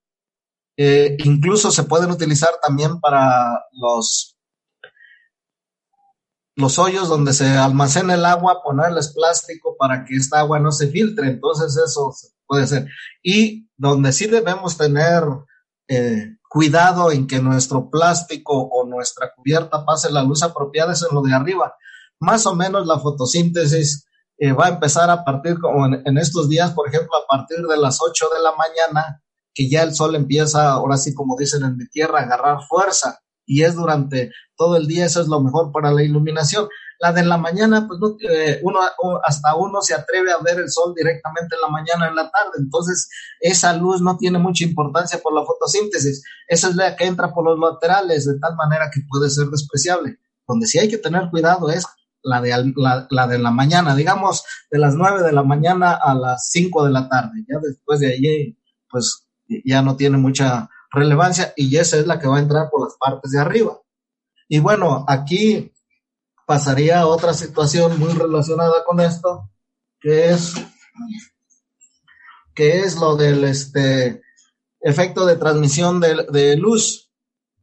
[0.75, 4.37] Eh, incluso se pueden utilizar también para los,
[6.57, 10.89] los hoyos donde se almacena el agua, ponerles plástico para que esta agua no se
[10.89, 11.29] filtre.
[11.29, 12.13] Entonces eso
[12.45, 12.85] puede ser.
[13.23, 15.23] Y donde sí debemos tener
[15.87, 21.15] eh, cuidado en que nuestro plástico o nuestra cubierta pase la luz apropiada es en
[21.15, 21.75] lo de arriba.
[22.19, 24.07] Más o menos la fotosíntesis
[24.37, 27.77] eh, va a empezar a partir como en, estos días, por ejemplo, a partir de
[27.77, 29.21] las 8 de la mañana,
[29.53, 33.19] que ya el sol empieza, ahora sí como dicen en mi tierra, a agarrar fuerza
[33.45, 36.67] y es durante todo el día, eso es lo mejor para la iluminación.
[36.99, 38.17] La de la mañana, pues no,
[38.63, 38.79] uno,
[39.23, 42.57] hasta uno se atreve a ver el sol directamente en la mañana, en la tarde,
[42.57, 43.09] entonces
[43.39, 47.45] esa luz no tiene mucha importancia por la fotosíntesis, esa es la que entra por
[47.45, 50.19] los laterales, de tal manera que puede ser despreciable.
[50.45, 51.85] Donde sí hay que tener cuidado es
[52.21, 52.73] la de,
[53.09, 56.91] la, de la mañana, digamos de las 9 de la mañana a las 5 de
[56.91, 57.45] la tarde.
[57.47, 58.57] Ya después de allí,
[58.89, 59.27] pues
[59.65, 62.97] ya no tiene mucha relevancia y esa es la que va a entrar por las
[62.97, 63.79] partes de arriba.
[64.47, 65.71] Y bueno, aquí
[66.49, 69.51] pasaría a otra situación muy relacionada con esto,
[70.01, 70.55] que es,
[72.55, 74.23] que es lo del este,
[74.79, 77.11] efecto de transmisión de, luz.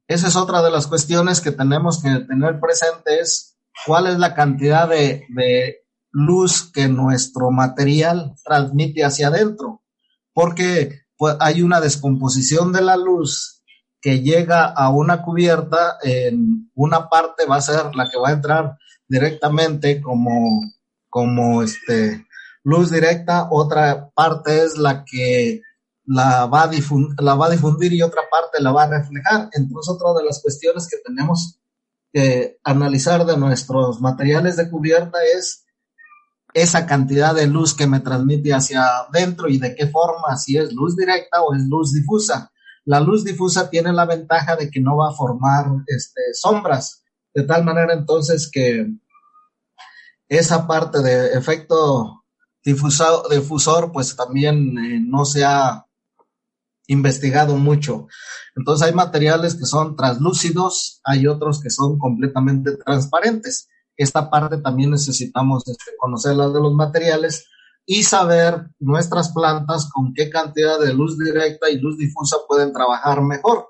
[0.07, 4.89] Esa es otra de las cuestiones que tenemos que tener presentes cuál es la cantidad
[4.89, 5.81] de, de
[6.13, 9.83] luz que nuestro material transmite hacia adentro,
[10.33, 13.56] porque pues, hay una descomposición de la luz
[14.01, 18.33] que llega a una cubierta, en una parte va a ser la que va a
[18.33, 18.79] entrar
[19.09, 20.63] directamente como,
[21.09, 22.27] como este,
[22.63, 25.63] luz directa, otra parte es la que
[26.05, 26.71] la va, a
[27.19, 29.49] la va a difundir y otra parte la va a reflejar.
[29.53, 31.59] Entonces, otra de las cuestiones que tenemos
[32.13, 35.65] que analizar de nuestros materiales de cubierta es
[36.55, 40.73] esa cantidad de luz que me transmite hacia adentro y de qué forma, si es
[40.73, 42.51] luz directa o es luz difusa.
[42.87, 47.43] La luz difusa tiene la ventaja de que no va a formar este, sombras, de
[47.43, 48.87] tal manera entonces que
[50.29, 52.25] esa parte de efecto
[52.65, 55.87] difusor, pues también eh, no se ha
[56.89, 58.07] investigado mucho.
[58.57, 64.91] Entonces hay materiales que son translúcidos, hay otros que son completamente transparentes esta parte también
[64.91, 67.49] necesitamos este, conocerla de los materiales
[67.87, 73.23] y saber nuestras plantas con qué cantidad de luz directa y luz difusa pueden trabajar
[73.23, 73.69] mejor.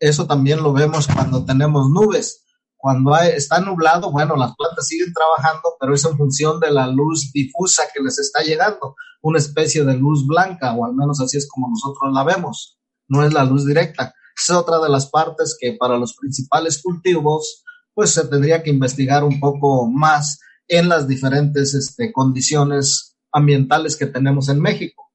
[0.00, 2.46] Eso también lo vemos cuando tenemos nubes.
[2.74, 7.30] Cuando está nublado, bueno, las plantas siguen trabajando, pero es en función de la luz
[7.34, 11.46] difusa que les está llegando, una especie de luz blanca, o al menos así es
[11.46, 14.14] como nosotros la vemos, no es la luz directa.
[14.34, 19.24] Es otra de las partes que para los principales cultivos pues se tendría que investigar
[19.24, 25.10] un poco más en las diferentes este, condiciones ambientales que tenemos en México.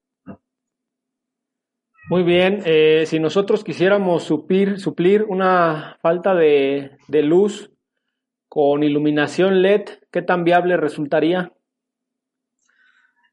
[2.08, 7.70] Muy bien, eh, si nosotros quisiéramos suplir, suplir una falta de, de luz
[8.48, 11.52] con iluminación LED, ¿qué tan viable resultaría?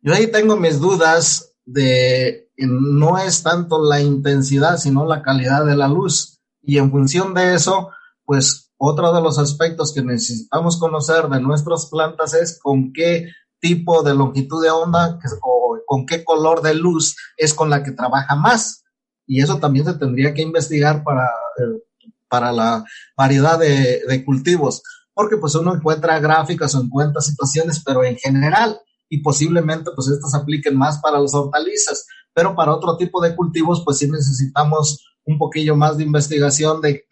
[0.01, 5.75] Yo ahí tengo mis dudas de no es tanto la intensidad, sino la calidad de
[5.75, 6.41] la luz.
[6.61, 7.89] Y en función de eso,
[8.25, 13.29] pues otro de los aspectos que necesitamos conocer de nuestras plantas es con qué
[13.63, 17.93] tipo de longitud de onda o con qué color de luz es con la que
[17.93, 18.83] trabaja más.
[19.25, 22.83] Y eso también se tendría que investigar para, eh, para la
[23.15, 28.81] variedad de, de cultivos, porque pues uno encuentra gráficas o encuentra situaciones, pero en general,
[29.07, 33.83] y posiblemente pues estas apliquen más para las hortalizas, pero para otro tipo de cultivos
[33.83, 37.05] pues sí necesitamos un poquillo más de investigación de,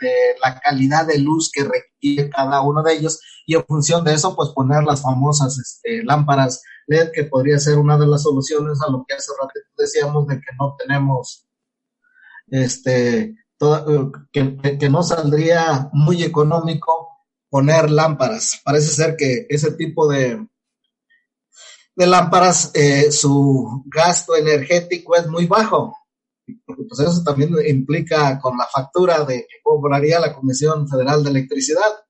[0.43, 4.35] la calidad de luz que requiere cada uno de ellos y en función de eso,
[4.35, 8.91] pues poner las famosas este, lámparas LED, que podría ser una de las soluciones a
[8.91, 11.47] lo que hace rato decíamos de que no tenemos,
[12.47, 13.35] este,
[14.31, 17.09] que, que no saldría muy económico
[17.49, 18.61] poner lámparas.
[18.63, 20.47] Parece ser que ese tipo de,
[21.95, 25.95] de lámparas, eh, su gasto energético es muy bajo
[26.65, 31.29] porque pues eso también implica con la factura de que cobraría la Comisión Federal de
[31.29, 32.05] Electricidad.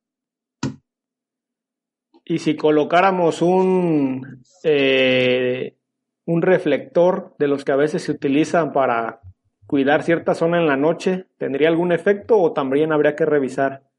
[2.23, 5.77] Y si colocáramos un, eh,
[6.25, 9.21] un reflector de los que a veces se utilizan para
[9.67, 13.89] cuidar cierta zona en la noche, ¿tendría algún efecto o también habría que revisar?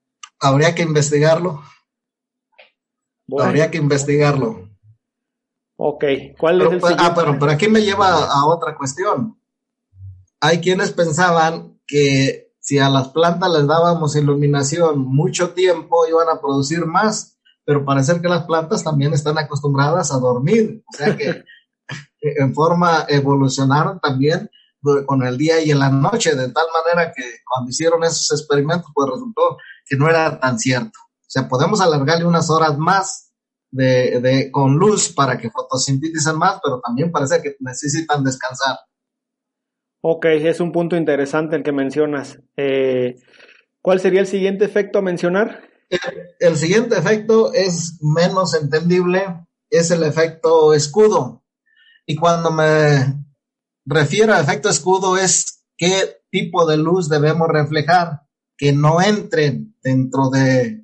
[0.40, 1.62] Habría que investigarlo.
[3.38, 4.71] Habría que investigarlo.
[5.84, 6.04] Ok,
[6.38, 9.36] ¿cuál es el pues, Ah, pero, pero aquí me lleva a otra cuestión.
[10.40, 16.40] Hay quienes pensaban que si a las plantas les dábamos iluminación mucho tiempo iban a
[16.40, 21.42] producir más, pero parece que las plantas también están acostumbradas a dormir, o sea que
[22.20, 24.48] en forma evolucionaron también
[25.04, 28.88] con el día y en la noche, de tal manera que cuando hicieron esos experimentos,
[28.94, 30.96] pues resultó que no era tan cierto.
[31.22, 33.31] O sea, podemos alargarle unas horas más
[33.72, 38.76] de, de con luz para que fotosinteticen más, pero también parece que necesitan descansar.
[40.04, 42.40] Ok, es un punto interesante el que mencionas.
[42.56, 43.16] Eh,
[43.80, 45.62] ¿Cuál sería el siguiente efecto a mencionar?
[46.40, 51.44] El, siguiente efecto es menos entendible, es el efecto escudo.
[52.04, 53.24] Y cuando me
[53.84, 58.22] refiero a efecto escudo es qué tipo de luz debemos reflejar
[58.56, 60.81] que no entre dentro de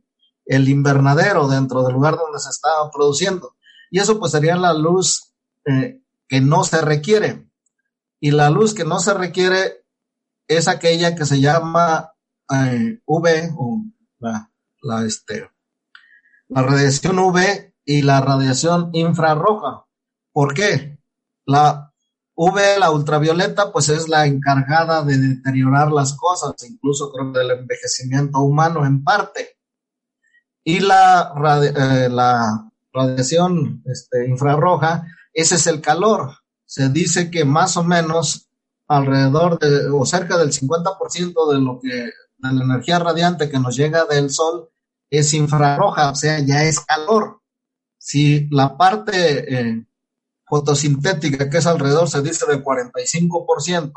[0.49, 3.55] el invernadero, dentro del lugar donde se está produciendo.
[3.91, 5.33] Y eso pues sería la luz
[5.65, 7.49] eh, que no se requiere
[8.21, 9.85] y la luz que no se requiere
[10.49, 12.13] es aquella que se llama
[12.51, 13.83] eh, V o
[14.19, 14.51] la,
[14.83, 15.51] la, este,
[16.49, 19.87] la radiación UV y la radiación infrarroja.
[20.33, 20.99] ¿Por qué?
[21.45, 21.93] La
[22.35, 28.39] UV, la ultravioleta, pues es la encargada de deteriorar las cosas, incluso creo del envejecimiento
[28.41, 29.58] humano en parte.
[30.69, 36.33] Y la, eh, la radiación este, infrarroja, ese es el calor
[36.69, 38.51] se dice que más o menos
[38.87, 43.75] alrededor de o cerca del 50% de lo que de la energía radiante que nos
[43.75, 44.69] llega del sol
[45.11, 47.41] es infrarroja, o sea, ya es calor.
[47.97, 49.87] Si la parte eh,
[50.45, 53.93] fotosintética, que es alrededor, se dice del 45%,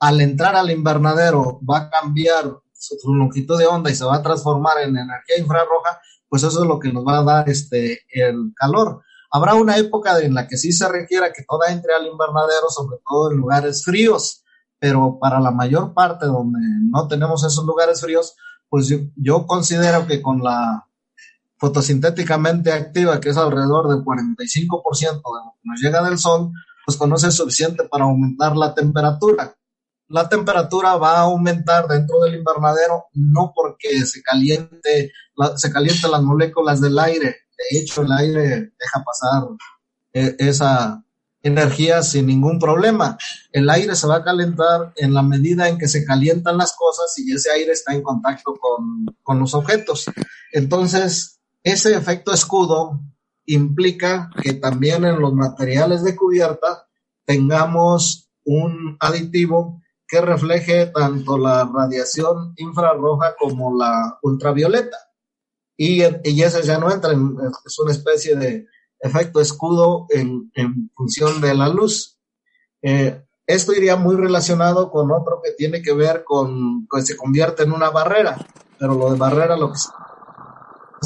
[0.00, 4.22] al entrar al invernadero va a cambiar su, longitud de onda y se va a
[4.22, 8.52] transformar en energía infrarroja, pues eso es lo que nos va a dar este, el
[8.56, 9.02] calor.
[9.30, 12.98] Habrá una época en la que sí se requiera que toda entre al invernadero, sobre
[13.08, 14.44] todo en lugares fríos,
[14.78, 16.58] pero para la mayor parte donde
[16.90, 18.34] no tenemos esos lugares fríos,
[18.68, 20.86] pues yo, yo considero que con la
[21.58, 26.50] fotosintéticamente activa, que es alrededor del 45% de lo que nos llega del sol,
[26.86, 29.54] pues con eso es suficiente para aumentar la temperatura.
[30.10, 35.12] La temperatura va a aumentar dentro del invernadero no porque se caliente,
[35.54, 37.36] se calienten las moléculas del aire.
[37.56, 39.44] De hecho, el aire deja pasar
[40.12, 41.04] eh, esa
[41.42, 43.16] energía sin ningún problema.
[43.52, 47.16] El aire se va a calentar en la medida en que se calientan las cosas
[47.18, 50.06] y ese aire está en contacto con, con los objetos.
[50.52, 53.00] Entonces, ese efecto escudo
[53.46, 56.88] implica que también en los materiales de cubierta
[57.24, 59.80] tengamos un aditivo
[60.10, 64.96] que refleje tanto la radiación infrarroja como la ultravioleta.
[65.76, 68.66] Y, y ese ya no entra, en, es una especie de
[68.98, 70.50] efecto escudo en,
[70.94, 72.18] función de la luz.
[72.82, 77.62] Eh, esto iría muy relacionado con otro que tiene que ver con que se convierte
[77.62, 78.36] en una barrera,
[78.78, 79.78] pero lo de barrera lo que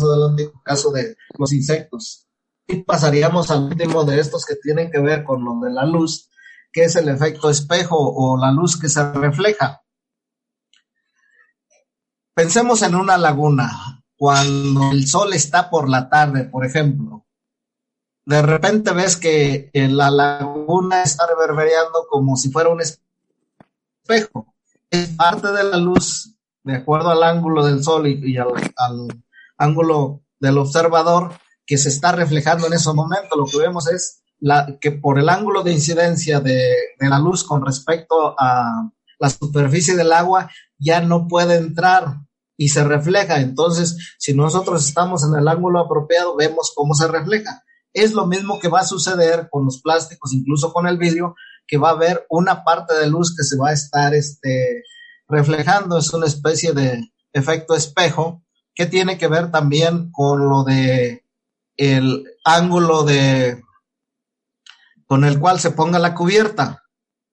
[0.02, 2.26] adelante en caso de los insectos.
[2.66, 6.30] Y pasaríamos al último de estos que tienen que ver con lo de la luz,
[6.74, 9.82] que es el efecto espejo o la luz que se refleja.
[12.34, 14.02] Pensemos en una laguna.
[14.16, 17.26] Cuando el sol está por la tarde, por ejemplo,
[18.26, 24.54] de repente ves que la laguna está reverberando como si fuera un espejo.
[24.90, 28.52] Es parte de la luz, de acuerdo al ángulo del sol y, al,
[29.58, 31.34] ángulo del observador
[31.66, 33.36] que se está reflejando en ese momento.
[33.36, 37.64] Lo que vemos es la, que por el ángulo de incidencia de, la luz con
[37.64, 42.18] respecto a la superficie del agua ya no puede entrar
[42.56, 43.40] y se refleja.
[43.40, 47.62] Entonces, si nosotros estamos en el ángulo apropiado, vemos cómo se refleja.
[47.92, 51.34] Es lo mismo que va a suceder con los plásticos, incluso con el vidrio,
[51.66, 54.82] que va a haber una parte de luz que se va a estar este,
[55.28, 55.98] reflejando.
[55.98, 58.42] Es una especie de efecto espejo
[58.74, 61.24] que tiene que ver también con lo de
[61.76, 63.62] el ángulo de
[65.06, 66.84] con el cual se ponga la cubierta.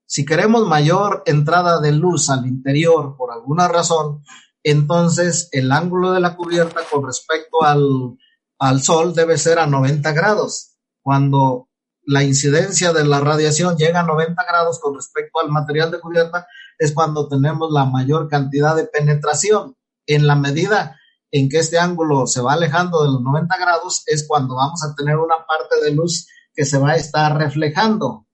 [0.05, 4.23] Si queremos mayor entrada de luz al interior por alguna razón,
[4.63, 8.17] entonces el ángulo de la cubierta con respecto al,
[8.59, 10.75] al sol debe ser a 90 grados.
[11.01, 11.69] Cuando
[12.03, 16.47] la incidencia de la radiación llega a 90 grados con respecto al material de cubierta,
[16.77, 19.77] es cuando tenemos la mayor cantidad de penetración.
[20.07, 20.99] En la medida
[21.31, 24.93] en que este ángulo se va alejando de los 90 grados es cuando vamos a
[24.95, 28.27] tener una parte de luz que se va a estar reflejando.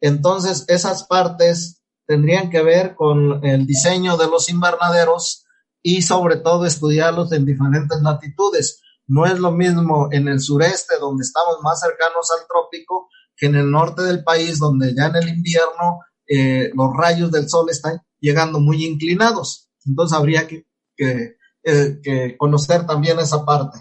[0.00, 5.44] Entonces, esas partes tendrían que ver con el diseño de los invernaderos
[5.82, 8.82] y sobre todo estudiarlos en diferentes latitudes.
[9.06, 13.54] No es lo mismo en el sureste, donde estamos más cercanos al trópico, que en
[13.54, 18.00] el norte del país, donde ya en el invierno eh, los rayos del sol están
[18.18, 19.70] llegando muy inclinados.
[19.84, 20.66] Entonces habría que,
[20.96, 23.78] que conocer también esa parte.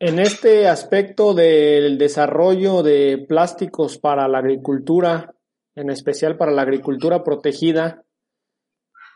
[0.00, 5.34] En este aspecto del desarrollo de plásticos para la agricultura,
[5.76, 8.04] en especial para la agricultura protegida,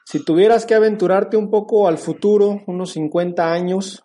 [0.04, 4.04] si tuvieras que aventurarte un poco al futuro, unos 50 años,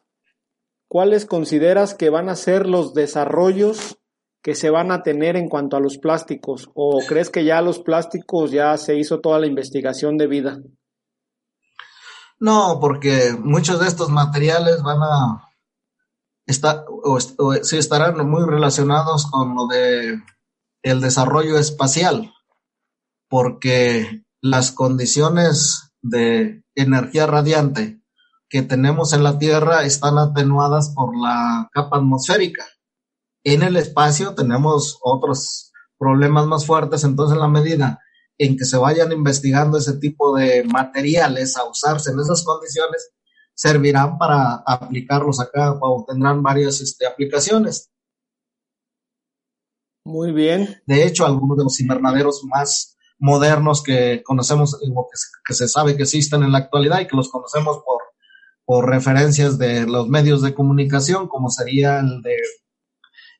[0.89, 3.99] ¿cuáles consideras que van a ser los desarrollos
[4.41, 6.69] que se van a tener en cuanto a los plásticos?
[6.74, 10.59] ¿O crees que ya los plásticos ya se hizo toda la investigación de vida?
[12.39, 15.43] No, porque muchos de estos materiales van a
[16.46, 20.22] estar, o, sí estarán muy relacionados con lo de
[20.84, 22.34] el desarrollo espacial,
[23.30, 28.02] porque las condiciones de energía radiante
[28.50, 32.66] que tenemos en la Tierra están atenuadas por la capa atmosférica.
[33.44, 38.00] En el espacio tenemos otros problemas más fuertes, entonces en la medida
[38.38, 43.12] en que se vayan investigando ese tipo de materiales a usarse en esas condiciones,
[43.64, 47.89] servirán para aplicarlos acá o tendrán varias este, aplicaciones.
[50.05, 50.82] Muy bien.
[50.86, 55.07] De hecho, algunos de los invernaderos más modernos que conocemos, o
[55.47, 58.01] que, se sabe que existen en la actualidad y que los conocemos por,
[58.66, 62.36] por referencias de los medios de comunicación, como sería el de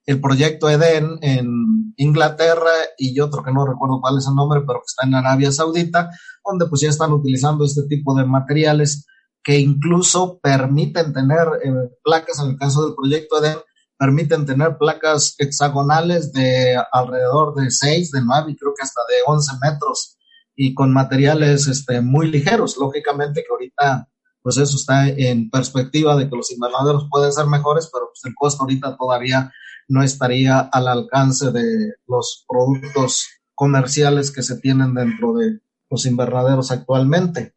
[0.06, 4.80] el proyecto Eden en Inglaterra y otro que no recuerdo cuál es el nombre, pero
[4.80, 6.12] que está en Arabia Saudita,
[6.46, 9.06] donde pues ya están utilizando este tipo de materiales
[9.44, 11.72] que incluso permiten tener eh,
[12.04, 13.58] placas, en el caso del proyecto EDEN,
[13.98, 19.16] permiten tener placas hexagonales de alrededor de 6, de 9 y creo que hasta de
[19.26, 20.18] 11 metros
[20.56, 22.78] y con materiales este, muy ligeros.
[22.78, 24.08] Lógicamente que ahorita
[24.44, 28.36] pues eso está en perspectiva de que los invernaderos pueden ser mejores, pero pues el
[28.36, 29.52] costo ahorita todavía
[29.88, 33.26] no estaría al alcance de los productos
[33.56, 37.56] comerciales que se tienen dentro de los invernaderos actualmente.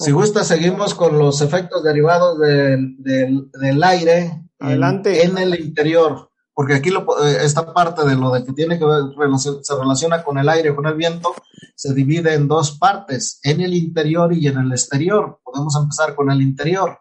[0.00, 5.24] Si gusta, seguimos con los efectos derivados del, del, aire Adelante.
[5.24, 8.84] En, el interior, porque aquí lo, eh, esta parte de lo de que tiene que
[8.84, 9.02] ver,
[9.38, 11.34] se relaciona con el aire, con el viento,
[11.74, 15.40] se divide en dos partes, en el interior y en el exterior.
[15.42, 16.98] Podemos empezar con el interior.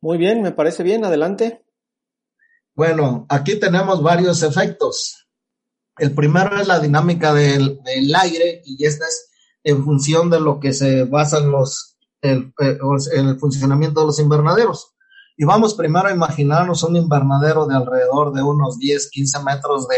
[0.00, 1.64] Muy bien, me parece bien, adelante.
[2.74, 5.26] Bueno, aquí tenemos varios efectos.
[5.96, 7.80] El primero es la dinámica del,
[8.14, 9.30] aire y esta es
[9.62, 11.93] en función de lo que se basan los,
[12.24, 12.78] el, eh,
[13.12, 14.94] el funcionamiento de los invernaderos.
[15.36, 19.96] Y vamos primero a imaginarnos un invernadero de alrededor de unos 10, 15 metros de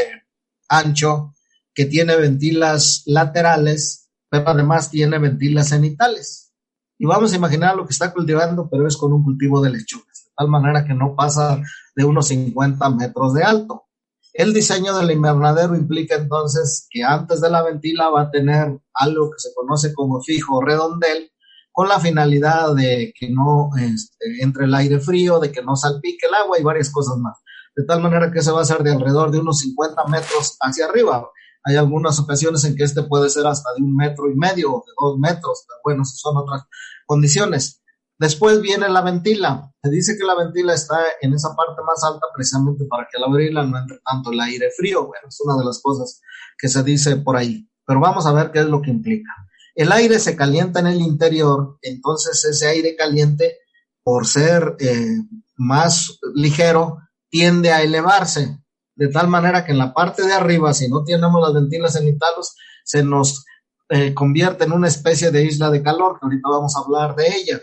[0.68, 1.34] ancho
[1.74, 6.52] que tiene ventilas laterales, pero además tiene ventilas cenitales.
[6.98, 10.24] Y vamos a imaginar lo que está cultivando, pero es con un cultivo de lechugas,
[10.24, 11.60] de tal manera que no pasa
[11.94, 13.84] de unos 50 metros de alto.
[14.32, 19.30] El diseño del invernadero implica entonces que antes de la ventila va a tener algo
[19.30, 21.30] que se conoce como fijo redondel,
[21.76, 26.26] con la finalidad de que no este, entre el aire frío, de que no salpique
[26.26, 27.36] el agua y varias cosas más.
[27.76, 30.86] De tal manera que se va a hacer de alrededor de unos 50 metros hacia
[30.86, 31.28] arriba.
[31.64, 34.84] Hay algunas ocasiones en que este puede ser hasta de un metro y medio o
[34.86, 36.62] de dos metros, pero bueno, son otras
[37.04, 37.82] condiciones.
[38.18, 39.70] Después viene la ventila.
[39.82, 43.24] Se dice que la ventila está en esa parte más alta precisamente para que al
[43.24, 45.08] abrirla no entre tanto el aire frío.
[45.08, 46.22] Bueno, es una de las cosas
[46.56, 47.68] que se dice por ahí.
[47.84, 49.30] Pero vamos a ver qué es lo que implica.
[49.76, 53.58] El aire se calienta en el interior, entonces ese aire caliente,
[54.02, 55.18] por ser eh,
[55.56, 56.98] más ligero,
[57.28, 58.58] tiende a elevarse
[58.96, 62.56] de tal manera que en la parte de arriba, si no tenemos las ventilas cenitales,
[62.82, 63.44] se nos
[63.90, 67.28] eh, convierte en una especie de isla de calor, que ahorita vamos a hablar de
[67.28, 67.60] ella.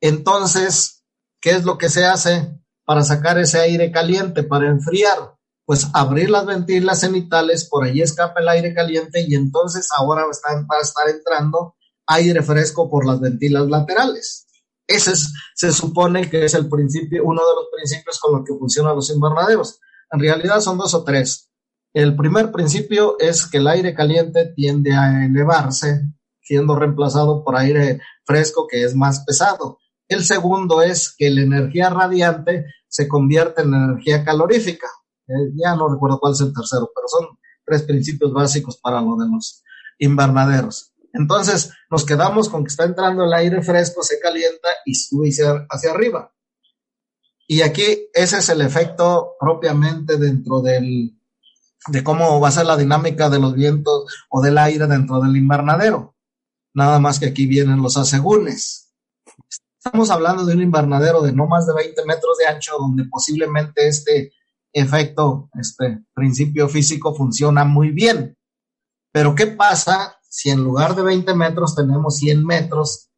[0.00, 1.02] Entonces,
[1.40, 5.35] ¿qué es lo que se hace para sacar ese aire caliente, para enfriar?
[5.66, 10.28] Pues abrir las ventilas cenitales, por allí escapa el aire caliente y entonces ahora va
[10.28, 11.74] a estar entrando
[12.06, 14.46] aire fresco por las ventilas laterales.
[14.86, 18.54] Ese es, se supone que es el principio, uno de los principios con los que
[18.54, 19.80] funcionan los invernaderos.
[20.12, 21.50] En realidad son dos o tres.
[21.92, 26.02] El primer principio es que el aire caliente tiende a elevarse,
[26.40, 29.78] siendo reemplazado por aire fresco que es más pesado.
[30.08, 34.86] El segundo es que la energía radiante se convierte en energía calorífica.
[35.28, 39.16] Eh, ya no recuerdo cuál es el tercero, pero son tres principios básicos para lo
[39.16, 39.62] de los
[39.98, 40.92] invernaderos.
[41.12, 45.30] Entonces, nos quedamos con que está entrando el aire fresco, se calienta y sube
[45.70, 46.32] hacia arriba.
[47.48, 51.18] Y aquí ese es el efecto propiamente dentro del,
[51.88, 55.36] de cómo va a ser la dinámica de los vientos o del aire dentro del
[55.36, 56.14] invernadero.
[56.74, 58.92] Nada más que aquí vienen los asegúnes.
[59.78, 63.86] Estamos hablando de un invernadero de no más de 20 metros de ancho donde posiblemente
[63.86, 64.32] este
[64.82, 68.36] efecto, este principio físico funciona muy bien.
[69.12, 73.10] Pero ¿qué pasa si en lugar de 20 metros tenemos 100 metros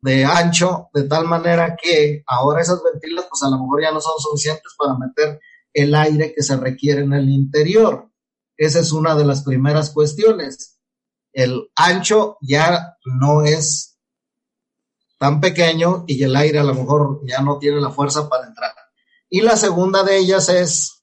[0.00, 4.00] de ancho, de tal manera que ahora esas ventilas, pues a lo mejor ya no
[4.00, 5.40] son suficientes para meter
[5.72, 8.10] el aire que se requiere en el interior.
[8.56, 10.78] Esa es una de las primeras cuestiones.
[11.32, 13.98] El ancho ya no es
[15.18, 18.72] tan pequeño y el aire a lo mejor ya no tiene la fuerza para entrar.
[19.34, 21.02] Y la segunda de ellas es,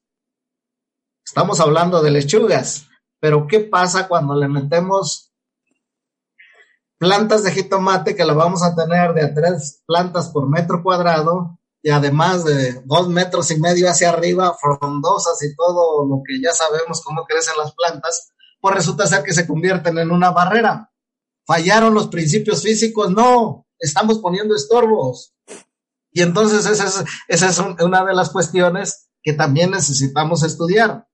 [1.22, 2.88] estamos hablando de lechugas,
[3.20, 5.34] pero ¿qué pasa cuando le metemos
[6.98, 11.90] plantas de jitomate que la vamos a tener de tres plantas por metro cuadrado y
[11.90, 17.02] además de dos metros y medio hacia arriba, frondosas y todo lo que ya sabemos
[17.04, 20.90] cómo crecen las plantas, pues resulta ser que se convierten en una barrera.
[21.46, 23.12] ¿Fallaron los principios físicos?
[23.12, 25.34] No, estamos poniendo estorbos.
[26.12, 31.08] Y entonces esa es, una de las cuestiones que también necesitamos estudiar.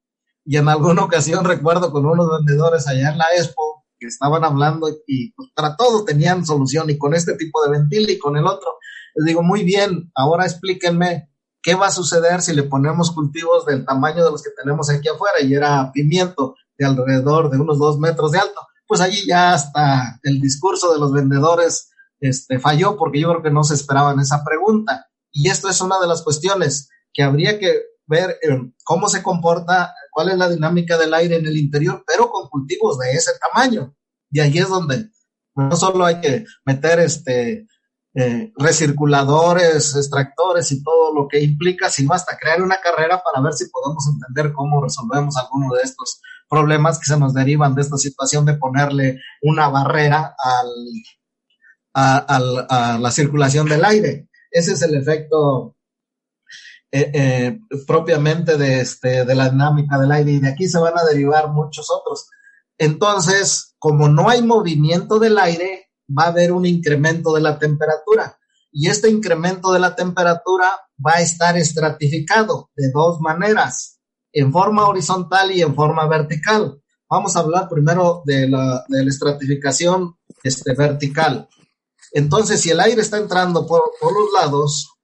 [0.45, 4.89] Y en alguna ocasión recuerdo con unos vendedores allá en la Expo, que estaban hablando
[5.07, 8.45] y pues, para todo tenían solución y con este tipo de ventil y con el
[8.45, 8.77] otro.
[9.15, 11.29] Les digo, muy bien, ahora explíquenme
[11.61, 15.09] qué va a suceder si le ponemos cultivos del tamaño de los que tenemos aquí
[15.09, 18.61] afuera y era pimiento de alrededor de unos dos metros de alto.
[18.87, 21.89] Pues allí ya hasta el discurso de los vendedores
[22.19, 25.07] este, falló porque yo creo que no se esperaban esa pregunta.
[25.31, 28.39] Y esto es una de las cuestiones que habría que ver
[28.83, 32.97] cómo se comporta cuál es la dinámica del aire en el interior, pero con cultivos
[32.99, 33.95] de ese tamaño.
[34.31, 35.09] Y ahí es donde
[35.55, 37.67] no solo hay que meter este
[38.19, 43.53] eh, recirculadores, extractores y todo lo que implica, sino hasta crear una carrera para ver
[43.53, 47.97] si podemos entender cómo resolvemos alguno de estos problemas que se nos derivan de esta
[47.97, 50.67] situación de ponerle una barrera al,
[51.97, 54.29] a, la circulación del aire.
[54.51, 55.75] Ese es el efecto
[56.91, 60.97] eh, eh, propiamente de, este, de la dinámica del aire y de aquí se van
[60.97, 62.29] a derivar muchos otros.
[62.77, 68.37] Entonces, como no hay movimiento del aire, va a haber un incremento de la temperatura
[68.71, 70.71] y este incremento de la temperatura
[71.03, 73.99] va a estar estratificado de dos maneras,
[74.31, 76.79] en forma horizontal y en forma vertical.
[77.09, 81.47] Vamos a hablar primero de la, de la estratificación este, vertical.
[82.11, 84.95] Entonces, si el aire está entrando por, por los lados,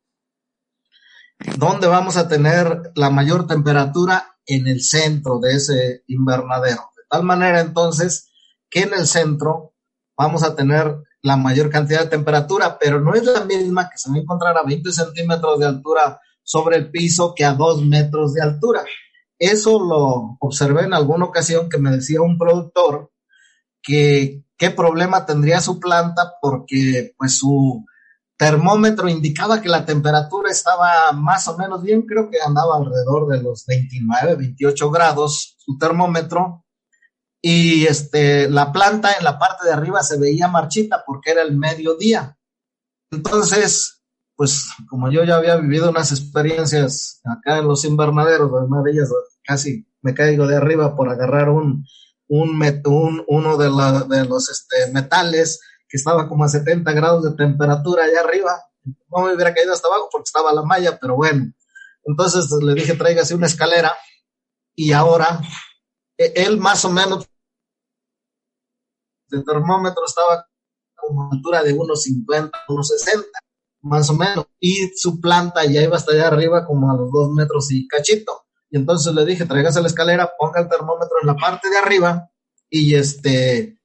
[1.57, 4.29] ¿dónde vamos a tener la mayor temperatura?
[4.45, 6.91] En el centro de ese invernadero.
[6.97, 8.29] De tal manera, entonces,
[8.69, 9.73] que en el centro
[10.17, 14.09] vamos a tener la mayor cantidad de temperatura, pero no es la misma que se
[14.09, 18.33] va a encontrar a 20 centímetros de altura sobre el piso que a 2 metros
[18.33, 18.83] de altura.
[19.39, 23.11] Eso lo observé en alguna ocasión que me decía un productor
[23.81, 27.85] que qué problema tendría su planta porque pues su
[28.37, 33.43] termómetro indicaba que la temperatura estaba más o menos bien, creo que andaba alrededor de
[33.43, 36.63] los 29, 28 grados su termómetro
[37.41, 41.57] y este la planta en la parte de arriba se veía marchita porque era el
[41.57, 42.37] mediodía.
[43.11, 44.01] Entonces,
[44.37, 49.09] pues como yo ya había vivido unas experiencias acá en los invernaderos, además de ellas
[49.43, 51.83] casi me caigo de arriba por agarrar un
[52.27, 53.65] un, uno de,
[54.15, 58.63] de los este, metales que estaba como a 70 grados de temperatura allá arriba.
[58.83, 61.53] No me hubiera caído hasta abajo porque estaba la malla, pero bueno.
[62.03, 63.93] Entonces le dije, tráigase una escalera.
[64.75, 65.39] Y ahora,
[66.17, 67.27] e, él más o menos,
[69.29, 70.47] el termómetro estaba
[70.95, 73.27] como a altura de unos 50, unos 60,
[73.81, 74.47] más o menos.
[74.59, 78.42] Y su planta ya iba hasta allá arriba como a los dos metros y cachito.
[78.73, 82.27] Y entonces le dije, tráigase la escalera, ponga el termómetro en la parte de arriba
[82.71, 83.77] y este,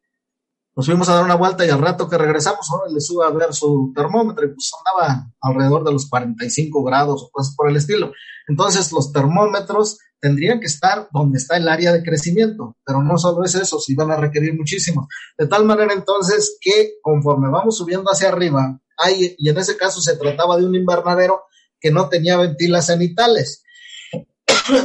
[0.75, 3.29] nos fuimos a dar una vuelta y al rato que regresamos, ahora le sube a
[3.29, 7.77] ver su termómetro y pues andaba alrededor de los 45 grados o cosas por el
[7.77, 8.13] estilo.
[8.49, 13.45] Entonces los termómetros tendrían que estar donde está el área de crecimiento, pero no solo
[13.45, 15.07] es eso, si van a requerir muchísimo.
[15.37, 20.01] De tal manera entonces que conforme vamos subiendo hacia arriba, hay, y en ese caso
[20.01, 21.43] se trataba de un invernadero
[21.79, 23.65] que no tenía ventilas cenitales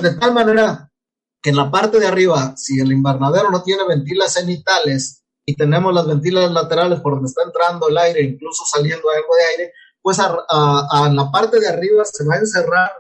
[0.01, 0.89] de tal manera
[1.41, 5.93] que en la parte de arriba, si el invernadero no tiene ventilas cenitales y tenemos
[5.93, 10.19] las ventilas laterales por donde está entrando el aire, incluso saliendo algo de aire, pues
[10.19, 12.91] a, la parte de arriba se va a encerrar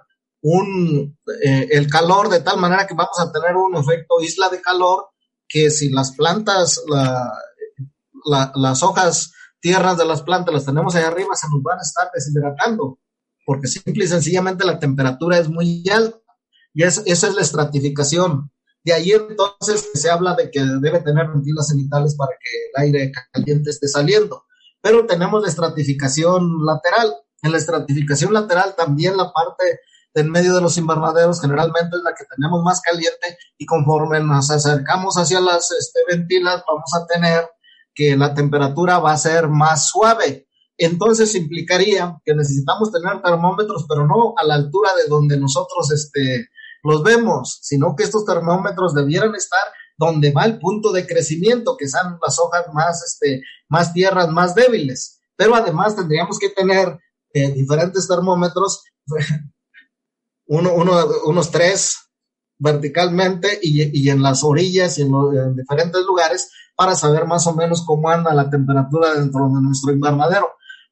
[0.41, 4.61] un, eh, el calor de tal manera que vamos a tener un efecto isla de
[4.61, 5.07] calor
[5.47, 6.81] que si las plantas,
[8.55, 12.09] las hojas tierras de las plantas las tenemos ahí arriba, se nos van a estar
[12.13, 12.99] deshidratando,
[13.45, 16.19] porque simple y sencillamente la temperatura es muy alta.
[16.73, 18.51] Y esa es la estratificación.
[18.83, 23.11] De ahí entonces se habla de que debe tener ventilas cenitales para que el aire
[23.31, 24.43] caliente esté saliendo.
[24.81, 27.13] Pero tenemos la estratificación lateral.
[27.41, 29.79] En la estratificación lateral también la parte
[30.15, 34.51] en medio de los invernaderos generalmente es la que tenemos más caliente y conforme nos
[34.51, 37.49] acercamos hacia las este, ventilas vamos a tener
[37.95, 40.47] que la temperatura va a ser más suave.
[40.77, 46.47] Entonces implicaría que necesitamos tener termómetros, pero no a la altura de donde nosotros este,
[46.83, 49.63] los vemos, sino que estos termómetros debieran estar
[49.97, 54.55] donde va el punto de crecimiento, que son las hojas más, este, más tierras, más
[54.55, 55.21] débiles.
[55.35, 56.99] Pero además tendríamos que tener
[57.33, 58.83] eh, diferentes termómetros,
[60.47, 60.93] uno, uno,
[61.25, 61.97] unos tres
[62.59, 67.53] verticalmente y, y, en las orillas y en, en diferentes lugares para saber más o
[67.55, 70.47] menos cómo anda la temperatura dentro de nuestro invernadero.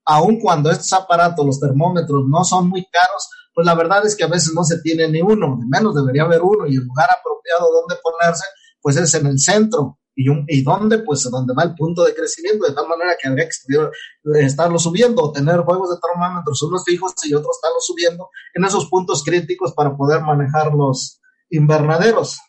[0.06, 4.24] Aun cuando estos aparatos, los termómetros, no son muy caros, pues la verdad es que
[4.24, 7.10] a veces no se tiene ni uno, de menos debería haber uno y el lugar
[7.10, 8.46] apropiado donde ponerse,
[8.82, 9.98] pues es en el centro.
[10.14, 11.00] ¿Y, un, y dónde?
[11.00, 15.32] Pues donde va el punto de crecimiento, de tal manera que habría que estarlo subiendo,
[15.32, 19.96] tener juegos de termómetros, unos fijos y otros estarlo subiendo en esos puntos críticos para
[19.96, 22.40] poder manejar los invernaderos.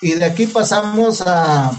[0.00, 1.72] Y de aquí pasamos a,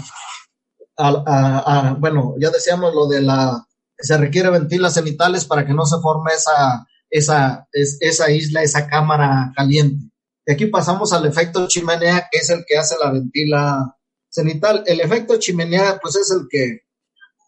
[0.96, 3.66] a bueno, ya decíamos lo de la,
[3.98, 8.86] se requiere ventilas cenitales para que no se forme esa esa, es, esa isla, esa
[8.86, 10.10] cámara caliente.
[10.46, 13.96] Y aquí pasamos al efecto chimenea, que es el que hace la ventila
[14.28, 14.84] cenital.
[14.86, 16.80] El efecto chimenea, pues es el que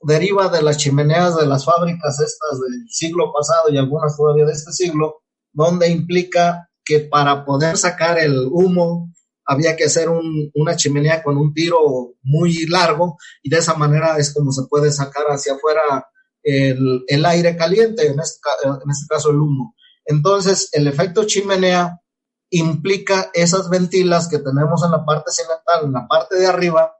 [0.02, 4.52] deriva de las chimeneas de las fábricas estas del siglo pasado y algunas todavía de
[4.52, 9.12] este siglo, donde implica que para poder sacar el humo
[9.44, 14.16] había que hacer un, una chimenea con un tiro muy largo y de esa manera
[14.18, 16.06] es como se puede sacar hacia afuera
[16.42, 19.74] el, aire caliente, en este, en este caso el humo.
[20.04, 22.00] Entonces, el efecto chimenea
[22.50, 26.94] implica esas ventilas que tenemos en la parte cimental, en la parte de arriba,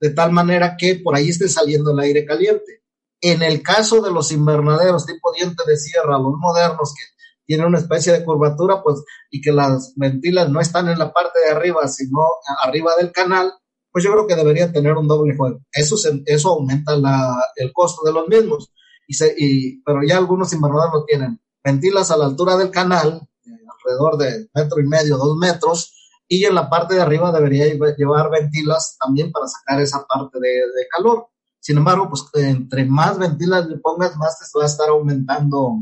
[0.00, 2.82] de tal manera que por ahí esté saliendo el aire caliente.
[3.20, 7.04] En el caso de los invernaderos tipo diente de sierra, los modernos que
[7.46, 11.38] tienen una especie de curvatura, pues, y que las ventilas no están en la parte
[11.40, 12.20] de arriba, sino
[12.62, 13.52] arriba del canal,
[13.92, 15.60] pues yo creo que deberían tener un doble juego.
[15.72, 18.72] Eso, eso aumenta la, el costo de los mismos.
[19.06, 21.40] Y se, y, pero ya algunos invernaderos lo tienen.
[21.62, 25.92] Ventilas a la altura del canal, alrededor de metro y medio, dos metros,
[26.28, 30.48] y en la parte de arriba debería llevar ventilas también para sacar esa parte de,
[30.48, 31.28] de calor.
[31.60, 35.78] Sin embargo, pues entre más ventilas le pongas, más te va a estar aumentando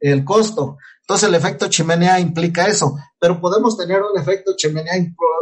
[0.00, 0.76] el costo.
[1.00, 4.96] Entonces el efecto chimenea implica eso, pero podemos tener un efecto chimenea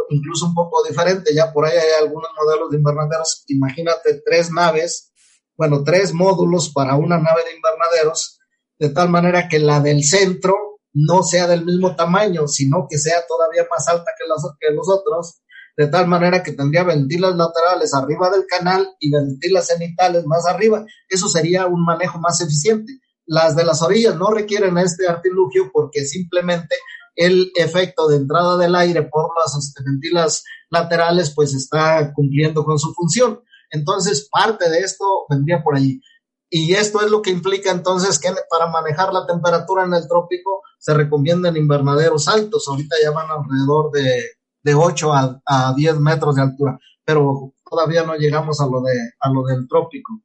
[0.09, 1.33] incluso un poco diferente.
[1.33, 3.43] Ya por ahí hay algunos modelos de invernaderos.
[3.47, 5.11] Imagínate tres naves,
[5.57, 8.39] bueno, tres módulos para una nave de invernaderos,
[8.79, 10.55] de tal manera que la del centro
[10.93, 14.89] no sea del mismo tamaño, sino que sea todavía más alta que los, que los
[14.89, 15.41] otros,
[15.77, 20.85] de tal manera que tendría ventilas laterales arriba del canal y ventilas cenitales más arriba.
[21.09, 22.99] Eso sería un manejo más eficiente.
[23.25, 26.75] Las de las orillas no requieren este artilugio porque simplemente
[27.15, 32.79] el efecto de entrada del aire por las este, ventilas laterales pues está cumpliendo con
[32.79, 33.41] su función.
[33.75, 36.01] Entonces, parte de esto vendría por allí.
[36.49, 40.61] Y esto es lo que implica entonces que para manejar la temperatura en el trópico
[40.79, 42.67] se recomiendan invernaderos altos.
[42.67, 44.23] Ahorita ya van alrededor de,
[44.63, 48.93] de 8 a, a 10 metros de altura, pero todavía no llegamos a lo, de,
[49.19, 50.21] a lo del trópico.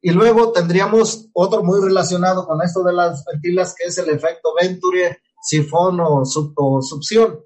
[0.00, 4.50] Y luego tendríamos otro muy relacionado con esto de las ventilas, que es el efecto
[4.60, 5.04] Venturi,
[5.42, 6.24] sifón o,
[6.82, 7.40] succión.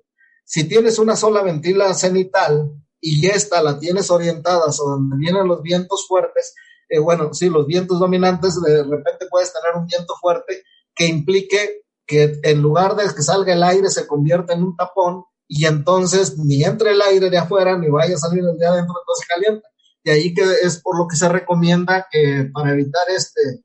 [0.44, 5.62] Si tienes una sola ventila cenital y esta la tienes orientada a donde vienen los
[5.62, 6.54] vientos fuertes,
[6.88, 10.62] eh, bueno, sí, los vientos dominantes, de repente puedes tener un viento fuerte
[10.94, 15.24] que implique que en lugar de que salga el aire se convierta en un tapón
[15.46, 18.94] y entonces ni entre el aire de afuera ni vaya a salir el de adentro,
[18.98, 19.68] entonces calienta.
[20.02, 23.62] Y ahí que es por lo que se recomienda que para evitar este,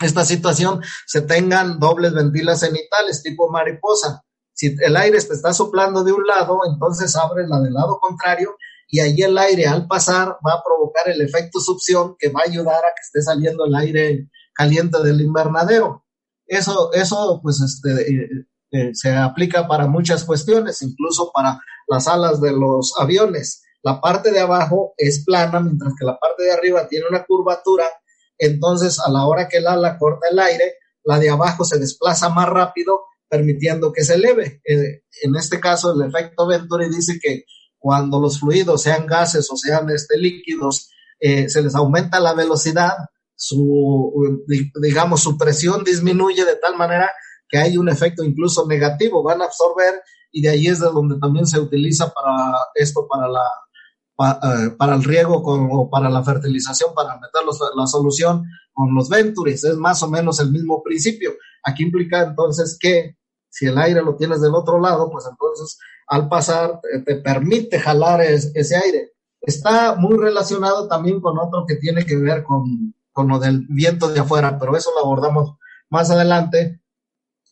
[0.00, 4.22] esta situación se tengan dobles ventilas cenitales tipo mariposa.
[4.54, 8.56] Si el aire te está soplando de un lado, entonces abre la del lado contrario
[8.88, 12.50] y ahí el aire al pasar va a provocar el efecto succión que va a
[12.50, 16.04] ayudar a que esté saliendo el aire caliente del invernadero.
[16.46, 18.28] Eso, eso pues este, eh,
[18.72, 23.62] eh, se aplica para muchas cuestiones, incluso para las alas de los aviones.
[23.82, 27.84] La parte de abajo es plana, mientras que la parte de arriba tiene una curvatura.
[28.38, 30.74] Entonces, a la hora que el ala corta el aire,
[31.04, 33.00] la de abajo se desplaza más rápido,
[33.32, 34.60] permitiendo que se eleve.
[34.62, 37.46] Eh, en este caso, el efecto Venturi dice que
[37.78, 42.92] cuando los fluidos, sean gases o sean este, líquidos, eh, se les aumenta la velocidad,
[43.34, 44.44] su,
[44.82, 47.10] digamos, su presión disminuye de tal manera
[47.48, 51.18] que hay un efecto incluso negativo, van a absorber y de ahí es de donde
[51.18, 53.46] también se utiliza para esto, para la,
[54.42, 57.42] eh, para el riego o para la fertilización, para meter
[57.76, 61.32] la solución con los Venturis, es más o menos el mismo principio.
[61.64, 63.16] Aquí implica entonces que
[63.52, 68.22] si el aire lo tienes del otro lado, pues entonces al pasar te, permite jalar
[68.22, 69.12] ese aire.
[69.42, 74.08] Está muy relacionado también con otro que tiene que ver con, con lo del viento
[74.08, 75.56] de afuera, pero eso lo abordamos
[75.90, 76.80] más adelante.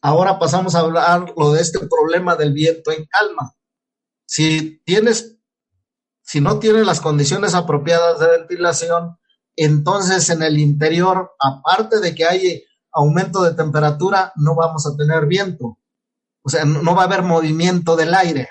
[0.01, 3.55] Ahora pasamos a hablar lo de este problema del viento en calma.
[4.25, 5.37] Si tienes,
[6.23, 9.19] si no tienes las condiciones apropiadas de ventilación,
[9.55, 15.27] entonces en el interior, aparte de que hay aumento de temperatura, no vamos a tener
[15.27, 15.77] viento.
[16.43, 18.49] O sea, no va a haber movimiento del aire.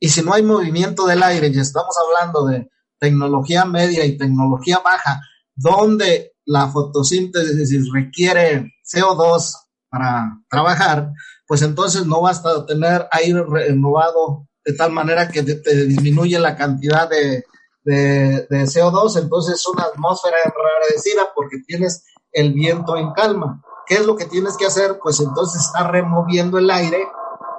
[0.00, 4.78] Y si no hay movimiento del aire, y estamos hablando de tecnología media y tecnología
[4.84, 5.20] baja,
[5.54, 9.54] donde la fotosíntesis requiere CO2
[9.90, 11.12] para trabajar,
[11.46, 17.08] pues entonces no basta tener aire renovado de tal manera que te, disminuye la cantidad
[17.08, 17.44] de,
[17.84, 23.62] de, de, CO2, entonces es una atmósfera enrarecida porque tienes el viento en calma.
[23.88, 24.98] ¿Qué es lo que tienes que hacer?
[25.02, 27.08] Pues entonces está removiendo el aire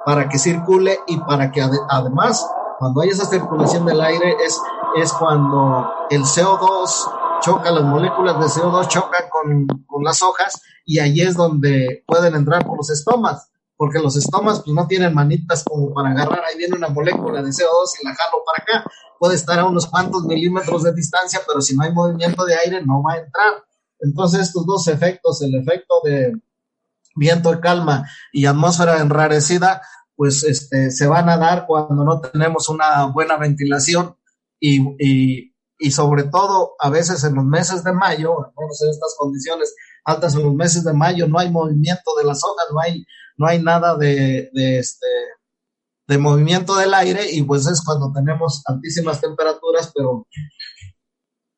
[0.05, 4.59] para que circule y para que además cuando hay esa circulación del aire es,
[4.95, 10.99] es cuando el CO2 choca, las moléculas de CO2 chocan con, con las hojas y
[10.99, 15.63] ahí es donde pueden entrar por los estomas, porque los estomas pues no tienen manitas
[15.63, 19.35] como para agarrar, ahí viene una molécula de CO2 y la jalo para acá, puede
[19.35, 23.03] estar a unos cuantos milímetros de distancia, pero si no hay movimiento de aire no
[23.03, 23.63] va a entrar.
[23.99, 26.33] Entonces estos dos efectos, el efecto de
[27.15, 29.81] viento de calma y atmósfera enrarecida,
[30.15, 34.15] pues este, se van a dar cuando no tenemos una buena ventilación
[34.59, 34.81] y,
[35.79, 39.73] y, sobre todo a veces en los meses de mayo, en estas condiciones
[40.03, 43.05] altas en los meses de mayo, no hay movimiento de las hojas, no hay,
[43.37, 45.07] no hay nada de, de este,
[46.09, 50.27] de movimiento del aire y pues es cuando tenemos altísimas temperaturas, pero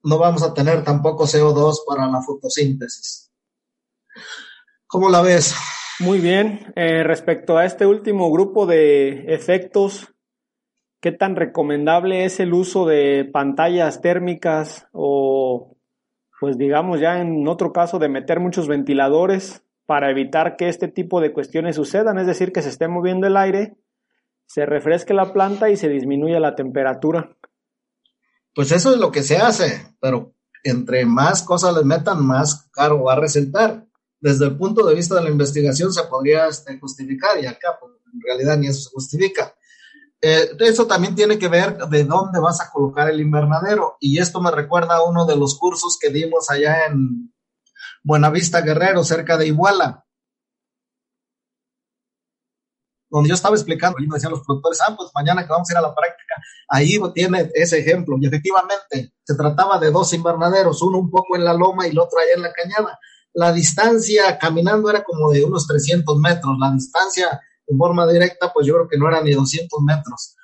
[0.03, 3.31] no vamos a tener tampoco CO2 para la fotosíntesis.
[4.87, 5.55] ¿Cómo la ves?
[5.99, 6.73] Muy bien.
[6.75, 10.13] Eh, respecto a este último grupo de efectos,
[10.99, 15.77] ¿qué tan recomendable es el uso de pantallas térmicas o,
[16.39, 21.21] pues digamos ya en otro caso, de meter muchos ventiladores para evitar que este tipo
[21.21, 22.17] de cuestiones sucedan?
[22.17, 23.77] Es decir, que se esté moviendo el aire
[24.51, 27.37] se refresque la planta y se disminuye la temperatura.
[28.53, 30.33] Pues eso es lo que se hace, pero
[30.63, 33.85] entre más cosas le metan, más caro va a resultar.
[34.19, 37.93] Desde el punto de vista de la investigación se podría este, justificar y acá pues,
[38.13, 39.55] en realidad ni eso se justifica.
[40.21, 44.39] Eh, eso también tiene que ver de dónde vas a colocar el invernadero y esto
[44.39, 47.33] me recuerda a uno de los cursos que dimos allá en
[48.03, 50.05] Buenavista Guerrero, cerca de Iguala
[53.11, 55.73] donde yo estaba explicando, y me decían los productores, ah, pues mañana que vamos a
[55.73, 56.35] ir a la práctica,
[56.69, 58.15] ahí tiene ese ejemplo.
[58.19, 61.99] Y efectivamente, se trataba de dos invernaderos, uno un poco en la loma y el
[61.99, 62.97] otro allá en la cañada.
[63.33, 68.65] La distancia caminando era como de unos 300 metros, la distancia en forma directa, pues
[68.65, 70.35] yo creo que no era ni 200 metros.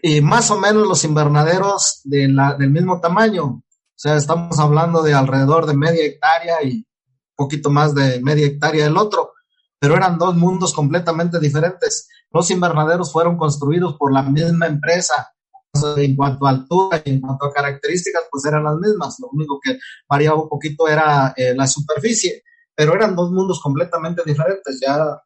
[0.00, 3.62] Y más o menos los invernaderos de del mismo tamaño, o
[3.94, 6.86] sea, estamos hablando de alrededor de media hectárea y
[7.34, 9.32] poquito más de media hectárea el otro
[9.78, 12.08] pero eran dos mundos completamente diferentes.
[12.30, 15.32] Los invernaderos fueron construidos por la misma empresa.
[15.98, 19.16] En cuanto a altura y en cuanto a características, pues eran las mismas.
[19.20, 22.42] Lo único que variaba un poquito era eh, la superficie,
[22.74, 24.80] pero eran dos mundos completamente diferentes.
[24.80, 25.20] Ya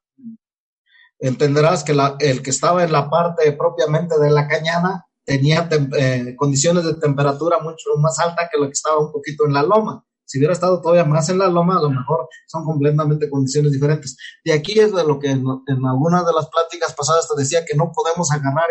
[1.20, 6.84] entenderás que el que estaba en la parte propiamente de la cañada tenía eh, condiciones
[6.84, 10.04] de temperatura mucho más alta que lo que estaba un poquito en la loma.
[10.30, 14.16] Si hubiera estado todavía más en la loma, a lo mejor son completamente condiciones diferentes.
[14.44, 15.44] Y aquí es de lo que en,
[15.84, 18.68] algunas de las pláticas pasadas te decía que no podemos agarrar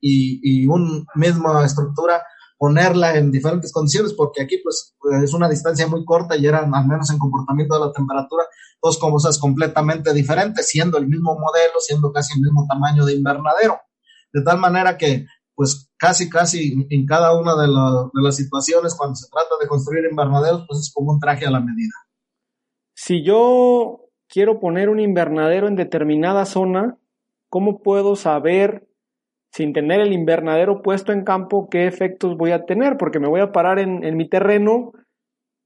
[0.00, 2.22] y, y, una misma estructura
[2.58, 4.94] ponerla en diferentes condiciones, porque aquí pues
[5.24, 8.44] es una distancia muy corta y eran, al menos en comportamiento de la temperatura,
[8.80, 13.80] dos cosas completamente diferentes, siendo el mismo modelo, siendo casi el mismo tamaño de invernadero.
[14.32, 15.26] De tal manera que
[15.60, 17.68] pues casi, casi en cada una de,
[18.14, 21.60] las situaciones cuando se trata de construir invernaderos, pues es como un traje a la
[21.60, 21.92] medida.
[22.94, 26.96] Si yo quiero poner un invernadero en determinada zona,
[27.50, 28.88] ¿cómo puedo saber,
[29.52, 32.96] sin tener el invernadero puesto en campo, qué efectos voy a tener?
[32.96, 34.92] Porque me voy a parar en, en mi terreno,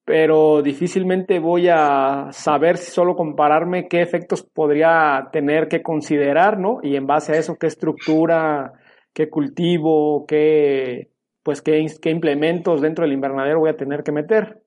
[0.05, 6.81] pero difícilmente voy a saber si solo compararme qué efectos podría tener que considerar, ¿no?
[6.83, 8.73] Y en base a eso, qué estructura
[9.15, 11.13] qué cultivo, qué,
[11.43, 14.63] pues qué, qué implementos dentro del invernadero voy a tener que meter.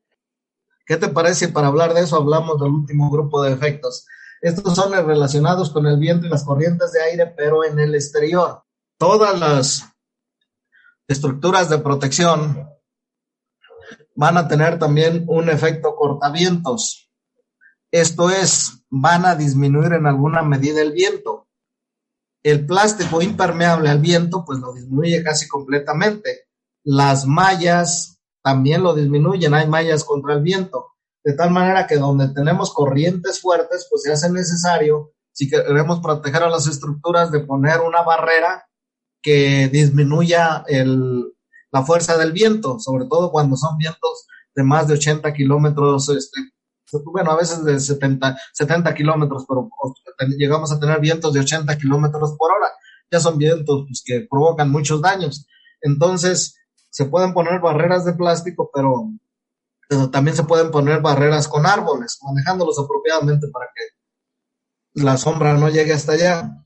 [0.85, 1.49] ¿Qué te parece?
[1.49, 4.07] Para hablar de eso hablamos del último grupo de efectos.
[4.41, 8.63] Estos son relacionados con el viento y las corrientes de aire, pero en el exterior.
[8.97, 9.83] Todas las
[11.07, 12.69] estructuras de protección
[14.15, 17.11] van a tener también un efecto cortavientos.
[17.91, 21.46] Esto es, van a disminuir en alguna medida el viento
[22.49, 26.47] el plástico impermeable al viento, pues lo disminuye casi completamente.
[26.85, 30.93] Las mallas también lo disminuyen, hay mallas contra el viento.
[31.25, 36.41] De tal manera que donde tenemos corrientes fuertes, pues se hace necesario, si queremos proteger
[36.43, 38.65] a las estructuras, de poner una barrera
[39.21, 40.63] que disminuya
[41.71, 44.25] la fuerza del viento, sobre todo cuando son vientos
[44.55, 46.39] de más de 80 kilómetros este,
[47.05, 49.69] bueno, a veces de 70, 70 kilómetros, pero
[50.37, 52.71] llegamos a tener vientos de 80 kilómetros por hora.
[53.11, 55.47] Ya son vientos pues, que provocan muchos daños.
[55.81, 56.55] Entonces,
[56.89, 59.11] se pueden poner barreras de plástico, pero,
[60.11, 65.93] también se pueden poner barreras con árboles, manejándolos apropiadamente para que la sombra no llegue
[65.93, 66.65] hasta allá.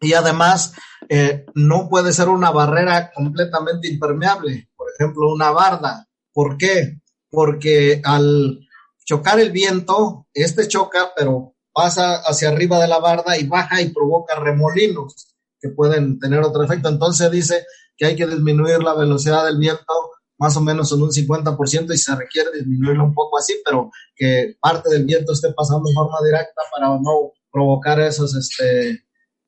[0.00, 0.74] Y además,
[1.08, 6.08] eh, no puede ser una barrera completamente impermeable, por ejemplo, una barda.
[6.32, 7.00] ¿Por qué?
[7.30, 8.60] Porque al,
[9.04, 13.90] chocar el viento, este choca, pero pasa hacia arriba de la barda y baja y
[13.90, 16.88] provoca remolinos que pueden tener otro efecto.
[16.88, 17.64] Entonces dice
[17.96, 21.98] que hay que disminuir la velocidad del viento más o menos en un 50% y
[21.98, 26.18] se requiere disminuirlo un poco así, pero que parte del viento esté pasando en forma
[26.24, 29.04] directa para no provocar esos, este,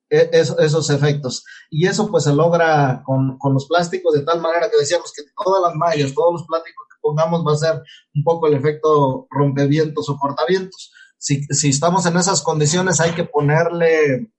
[0.09, 1.45] e, esos, efectos.
[1.69, 5.25] Y eso pues se logra con, con, los plásticos de tal manera que decíamos que
[5.43, 7.83] todas las mallas, todos los plásticos pongamos va a ser
[8.15, 10.91] un poco el efecto rompevientos o cortavientos.
[11.19, 14.33] Si, si estamos en esas condiciones hay que ponerle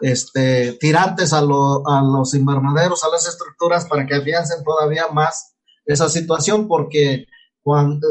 [0.00, 5.54] este, tirantes a, a los invernaderos, a las estructuras para que afiancen todavía más
[5.86, 7.26] esa situación porque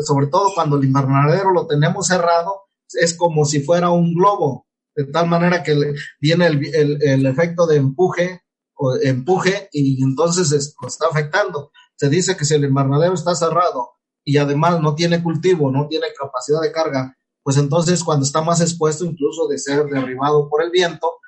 [0.06, 2.64] sobre todo cuando el invernadero lo tenemos cerrado,
[2.94, 8.42] es como si fuera un globo, de tal manera que viene el, efecto de empuje,
[8.78, 11.72] o empuje y entonces está afectando.
[11.96, 13.92] Se dice que si el invernadero está cerrado
[14.24, 18.60] y además no tiene cultivo, no tiene capacidad de carga, pues entonces cuando está más
[18.62, 21.20] expuesto incluso de ser derribado por el viento,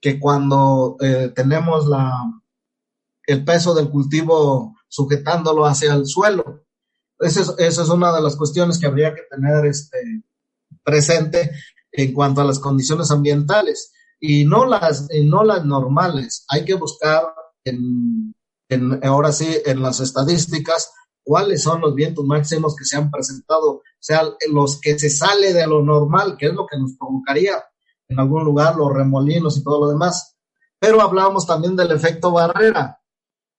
[0.00, 2.12] que cuando eh, tenemos la,
[3.26, 6.64] el peso del cultivo sujetándolo hacia el suelo.
[7.18, 10.24] Esa es, es una de las cuestiones que habría que tener este,
[10.82, 11.52] presente
[11.92, 16.44] en cuanto a las condiciones ambientales y no las, no las normales.
[16.48, 17.22] Hay que buscar
[17.64, 18.34] en,
[19.02, 20.92] ahora sí en las estadísticas
[21.22, 25.52] cuáles son los vientos máximos que se han presentado, o sea, los que se sale
[25.52, 27.62] de lo normal, que es lo que nos provocaría
[28.08, 30.36] en algún lugar los remolinos y todo lo demás.
[30.78, 33.00] Pero hablábamos también del efecto barrera.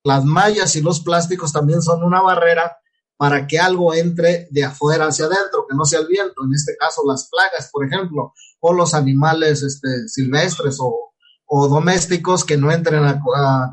[0.04, 2.78] Las mallas y los plásticos también son una barrera
[3.16, 6.76] para que algo entre de afuera hacia adentro, que no sea el viento, en este
[6.76, 11.11] caso las plagas, por ejemplo, o los animales este, silvestres o,
[11.54, 13.22] o domésticos que no entren a,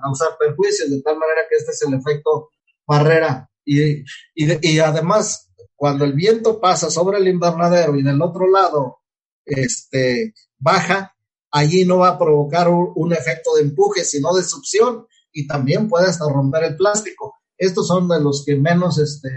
[0.02, 2.48] causar perjuicios, de tal manera que este es el efecto
[2.84, 3.48] barrera.
[3.64, 4.00] Y,
[4.34, 8.98] y, y además, cuando el viento pasa sobre el invernadero y del otro lado
[9.44, 11.14] este, baja,
[11.52, 15.88] allí no va a provocar un, un efecto de empuje, sino de succión y también
[15.88, 17.36] puede hasta romper el plástico.
[17.56, 19.28] Estos son de los que menos este,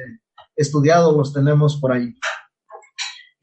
[0.56, 2.12] estudiados los tenemos por ahí.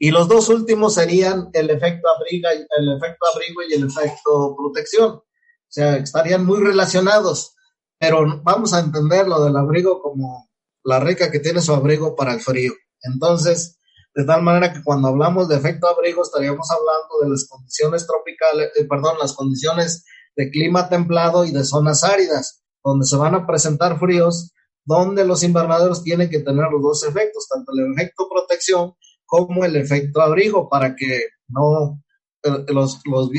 [0.01, 5.11] Y los dos últimos serían el efecto abrigo, el efecto abrigo y el efecto protección.
[5.11, 7.53] O sea, estarían muy relacionados,
[7.99, 10.49] pero vamos a entender lo del abrigo como
[10.85, 12.71] la rica que tiene su abrigo para el frío.
[13.03, 13.77] Entonces,
[14.15, 18.71] de tal manera que cuando hablamos de efecto abrigo estaríamos hablando de las condiciones tropicales,
[18.77, 23.45] eh, perdón, las condiciones de clima templado y de zonas áridas, donde se van a
[23.45, 24.53] presentar fríos,
[24.85, 28.95] donde los invernaderos tienen que tener los dos efectos, tanto el efecto protección
[29.29, 32.01] como el efecto abrigo, para que no
[32.43, 33.29] eh, los, los,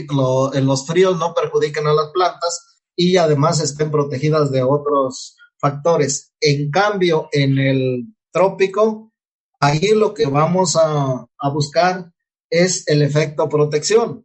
[0.63, 6.33] los fríos no perjudiquen a las plantas y además estén protegidas de otros factores.
[6.41, 9.13] En cambio, en el trópico,
[9.61, 12.13] ahí lo que vamos a, a buscar
[12.49, 14.25] es el efecto protección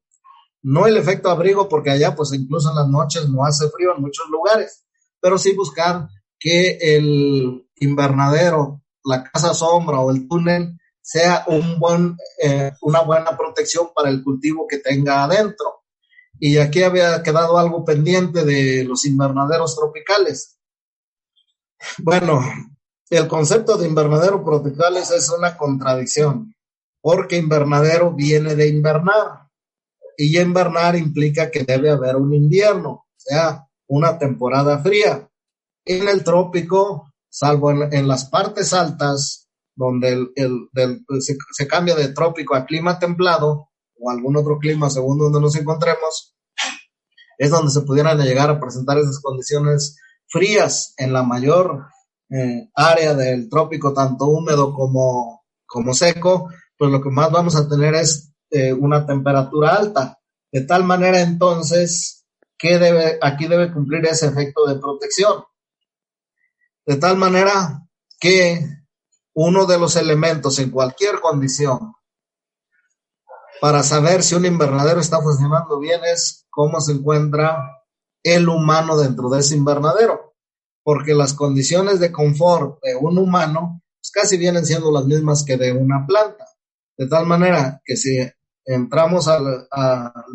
[0.65, 4.01] no el efecto abrigo, porque allá pues incluso en las noches no hace frío en
[4.01, 4.83] muchos lugares,
[5.21, 6.07] pero sí buscar
[6.39, 10.75] que el invernadero, la casa sombra o el túnel
[11.05, 11.45] sea
[12.41, 15.83] eh, una buena protección para el cultivo que tenga adentro.
[16.39, 20.57] Y aquí había quedado algo pendiente de los invernaderos tropicales.
[21.99, 22.41] Bueno,
[23.11, 26.55] el concepto de invernadero tropicales es una contradicción,
[27.01, 29.47] porque invernadero viene de invernar
[30.17, 35.29] y invernar implica que debe haber un invierno, o sea, una temporada fría.
[35.85, 39.44] En el trópico, salvo en, las partes altas,
[39.75, 40.69] donde el,
[41.19, 46.35] se, cambia de trópico a clima templado o algún otro clima según donde nos encontremos,
[47.37, 49.97] es donde se pudieran llegar a presentar esas condiciones
[50.27, 51.85] frías en la mayor
[52.29, 57.67] eh, área del trópico, tanto húmedo como, como seco, pues lo que más vamos a
[57.67, 60.19] tener es eh, una temperatura alta.
[60.51, 62.25] De tal manera entonces
[62.57, 65.43] que debe, aquí debe cumplir ese efecto de protección.
[66.85, 67.81] De tal manera
[68.19, 68.74] que
[69.35, 71.93] uno de los elementos en cualquier condición
[73.61, 77.83] para saber si un invernadero está funcionando bien es cómo se encuentra
[78.23, 80.35] el humano dentro de ese invernadero,
[80.83, 85.57] porque las condiciones de confort de un humano pues casi vienen siendo las mismas que
[85.57, 86.45] de una planta.
[86.97, 88.17] De tal manera que si
[88.63, 89.67] entramos al,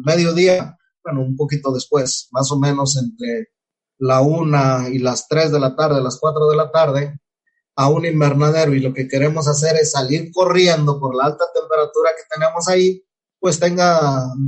[0.05, 3.49] mediodía, bueno, un poquito después, más o menos entre
[3.99, 7.20] la una y las tres de la tarde, las cuatro de la tarde,
[7.81, 12.11] a un invernadero y lo que queremos hacer es salir corriendo por la alta temperatura
[12.15, 13.03] que tenemos ahí,
[13.39, 13.99] pues tenga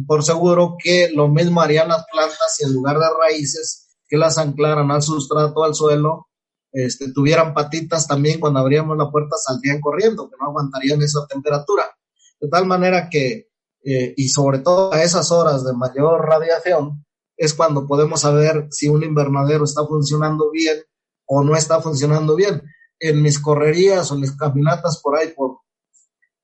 [0.06, 4.36] por seguro que lo mismo harían las plantas si en lugar de raíces que las
[4.36, 6.28] anclaran al sustrato, al suelo,
[6.72, 11.84] este, tuvieran patitas también cuando abríamos la puerta saldrían corriendo, que no aguantarían esa temperatura.
[12.38, 13.48] De tal manera que,
[13.82, 17.02] eh, y sobre todo a esas horas de mayor radiación,
[17.34, 20.82] es cuando podemos saber si un invernadero está funcionando bien
[21.24, 22.62] o no está funcionando bien.
[23.05, 25.59] En mis correrías o mis caminatas por ahí, por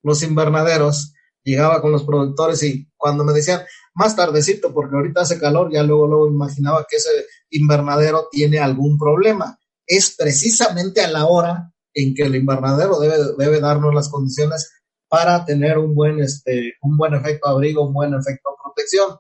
[0.03, 1.13] los invernaderos,
[1.45, 3.63] llegaba con los productores y cuando me decían
[3.95, 7.11] más tardecito, porque ahorita hace calor, ya luego, luego imaginaba que ese
[7.51, 9.59] invernadero tiene algún problema.
[9.87, 14.71] Es precisamente a la hora en que el invernadero debe, debe darnos las condiciones
[15.09, 19.19] para tener un buen, este, un buen efecto abrigo, un buen efecto protección.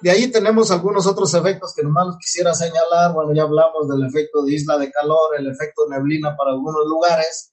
[0.00, 3.12] De ahí tenemos algunos otros efectos que nomás quisiera señalar.
[3.14, 7.52] Bueno, ya hablamos del efecto de isla de calor, el efecto neblina para algunos lugares.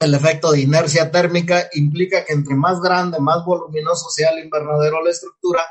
[0.00, 4.98] el efecto de inercia térmica implica que entre más grande, más voluminoso sea el invernadero
[4.98, 5.62] o la estructura,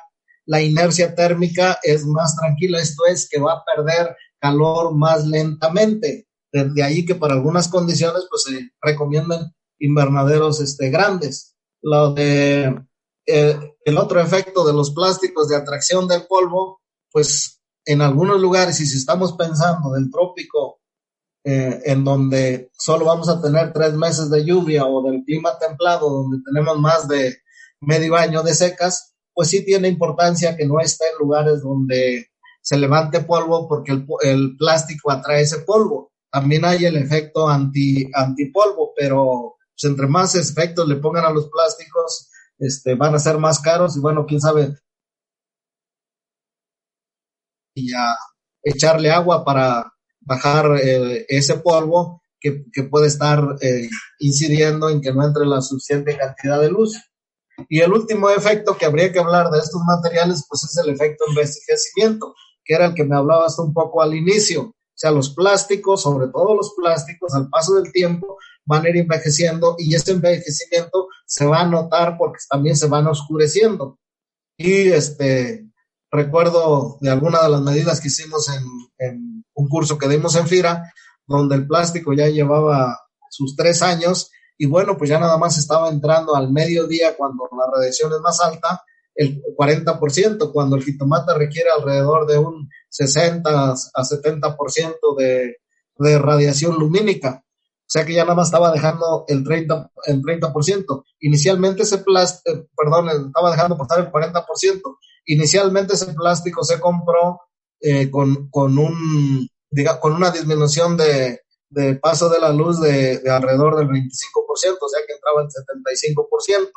[0.46, 6.28] la inercia térmica es más tranquila, esto es que va a perder calor más lentamente.
[6.52, 11.56] De ahí que para algunas condiciones pues se recomiendan invernaderos este, grandes.
[11.82, 12.74] Lo de
[13.26, 18.78] eh, el otro efecto de los plásticos de atracción del polvo, pues en algunos lugares,
[18.78, 20.80] si estamos pensando del trópico,
[21.44, 26.10] eh, en donde solo vamos a tener tres meses de lluvia o del clima templado,
[26.10, 27.38] donde tenemos más de
[27.80, 32.28] medio año de secas, pues sí tiene importancia que no esté en lugares donde
[32.62, 36.12] se levante polvo porque el, el plástico atrae ese polvo.
[36.32, 41.50] También hay el efecto anti, antipolvo, pero pues, entre más efectos le pongan a los
[41.50, 42.30] plásticos,
[42.62, 44.78] este, van a ser más caros y bueno, quién sabe.
[47.76, 48.16] Y a
[48.64, 53.90] echarle agua para bajar eh, ese polvo que, que puede estar eh,
[54.20, 56.98] incidiendo en que no entre la suficiente cantidad de luz.
[57.68, 61.26] Y el último efecto que habría que hablar de estos materiales, pues es el efecto
[61.30, 64.64] envejecimiento, que era el que me hablabas un poco al inicio.
[64.64, 68.98] O sea, los plásticos, sobre todo los plásticos, al paso del tiempo, van a ir
[68.98, 73.98] envejeciendo y ese envejecimiento se va a notar porque también se van oscureciendo.
[74.58, 75.66] Y este,
[76.12, 80.92] recuerdo de alguna de las medidas que hicimos en, un curso que dimos en FIRA,
[81.26, 85.88] donde el plástico ya llevaba sus tres años y bueno, pues ya nada más estaba
[85.88, 88.84] entrando al mediodía cuando la radiación es más alta,
[89.16, 95.56] el 40%, cuando el jitomate requiere alrededor de un 60 a 70% de,
[95.98, 97.42] de radiación lumínica.
[97.92, 99.90] O sea que ya nada más estaba dejando el 30%.
[100.06, 101.04] El 30%.
[101.20, 104.46] Inicialmente ese plástico, eh, perdón, estaba dejando pasar el 40%.
[105.26, 107.42] Inicialmente ese plástico se compró
[107.82, 113.18] eh, con, con, un, diga, con una disminución de, de paso de la luz de,
[113.18, 116.70] de, alrededor del 25%, o sea que entraba el 75%.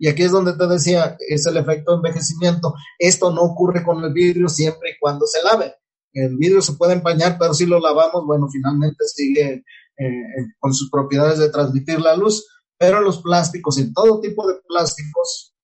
[0.00, 2.74] Y aquí es donde te decía, es el efecto de envejecimiento.
[2.98, 5.76] Esto no ocurre con el vidrio siempre y cuando se lave.
[6.12, 9.62] El vidrio se puede empañar, pero si lo lavamos, bueno, finalmente sigue
[9.98, 10.12] eh,
[10.58, 12.46] con sus propiedades de transmitir la luz,
[12.78, 15.54] pero los plásticos, en todo tipo de plásticos,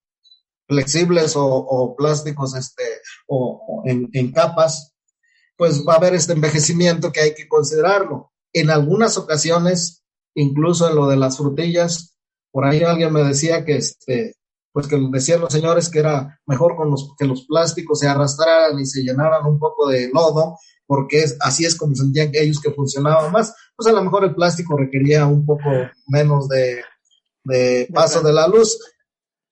[0.67, 2.85] flexibles o, plásticos este,
[3.27, 4.95] o, en, en, capas,
[5.57, 8.33] pues va a haber este envejecimiento que hay que considerarlo.
[8.55, 10.03] En algunas ocasiones,
[10.35, 12.17] incluso en lo de las frutillas,
[12.51, 14.35] por ahí alguien me decía que este,
[14.73, 18.79] pues que decían los señores que era mejor con los, que los plásticos se arrastraran
[18.79, 20.57] y se llenaran un poco de lodo
[20.87, 23.55] porque es, así es como sentían ellos que funcionaban más.
[23.77, 25.71] Pues a lo mejor el plástico requería un poco
[26.07, 26.83] menos de,
[27.45, 28.79] de paso de la luz,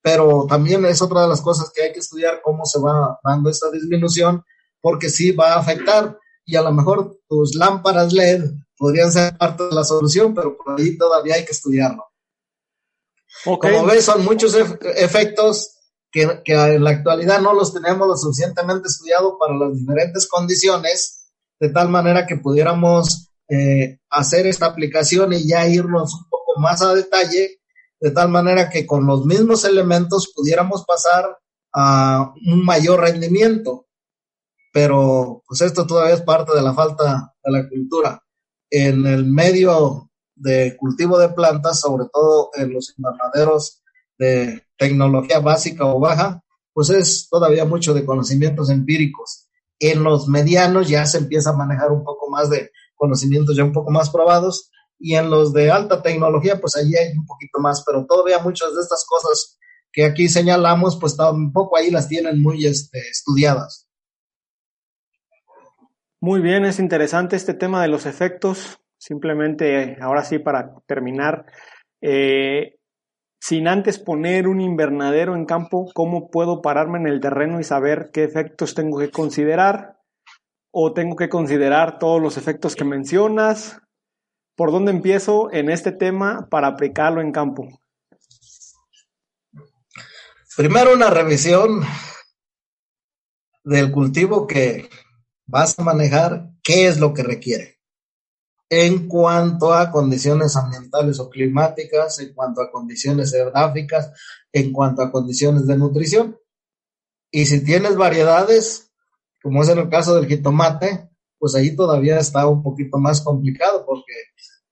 [0.02, 3.48] pero también es otra de las cosas que hay que estudiar cómo se va dando
[3.50, 4.42] esta disminución,
[4.80, 9.64] porque sí va a afectar y a lo mejor tus lámparas LED podrían ser parte
[9.64, 12.04] de la solución, pero por ahí todavía hay que estudiarlo.
[13.44, 15.76] Como ves, son muchos efectos
[16.10, 21.20] que, que, en la actualidad no los tenemos lo suficientemente estudiado para las diferentes condiciones
[21.60, 26.82] de tal manera que pudiéramos eh, hacer esta aplicación y ya irnos un poco más
[26.82, 27.60] a detalle,
[28.00, 31.36] de tal manera que con los mismos elementos pudiéramos pasar
[31.74, 33.86] a un mayor rendimiento.
[34.72, 38.22] Pero pues esto todavía es parte de la falta de la cultura.
[38.70, 40.09] En el medio
[40.40, 43.82] de cultivo de plantas, sobre todo en los invernaderos
[44.18, 46.42] de tecnología básica o baja,
[46.72, 49.48] pues es todavía mucho de conocimientos empíricos.
[49.78, 53.72] En los medianos ya se empieza a manejar un poco más de conocimientos ya un
[53.72, 57.82] poco más probados y en los de alta tecnología pues allí hay un poquito más,
[57.86, 59.58] pero todavía muchas de estas cosas
[59.92, 63.88] que aquí señalamos pues tampoco ahí las tienen muy este, estudiadas.
[66.20, 68.79] Muy bien, es interesante este tema de los efectos.
[69.00, 71.46] Simplemente, ahora sí, para terminar,
[72.02, 72.76] eh,
[73.40, 78.10] sin antes poner un invernadero en campo, ¿cómo puedo pararme en el terreno y saber
[78.12, 79.98] qué efectos tengo que considerar?
[80.70, 83.80] ¿O tengo que considerar todos los efectos que mencionas?
[84.54, 87.68] ¿Por dónde empiezo en este tema para aplicarlo en campo?
[90.58, 91.80] Primero una revisión
[93.64, 94.90] del cultivo que
[95.46, 97.79] vas a manejar, qué es lo que requiere
[98.72, 104.12] en cuanto a condiciones ambientales o climáticas, en cuanto a condiciones geográficas,
[104.52, 106.38] en cuanto a condiciones de nutrición.
[107.32, 108.92] Y si tienes variedades,
[109.42, 113.84] como es en el caso del jitomate, pues ahí todavía está un poquito más complicado
[113.84, 114.14] porque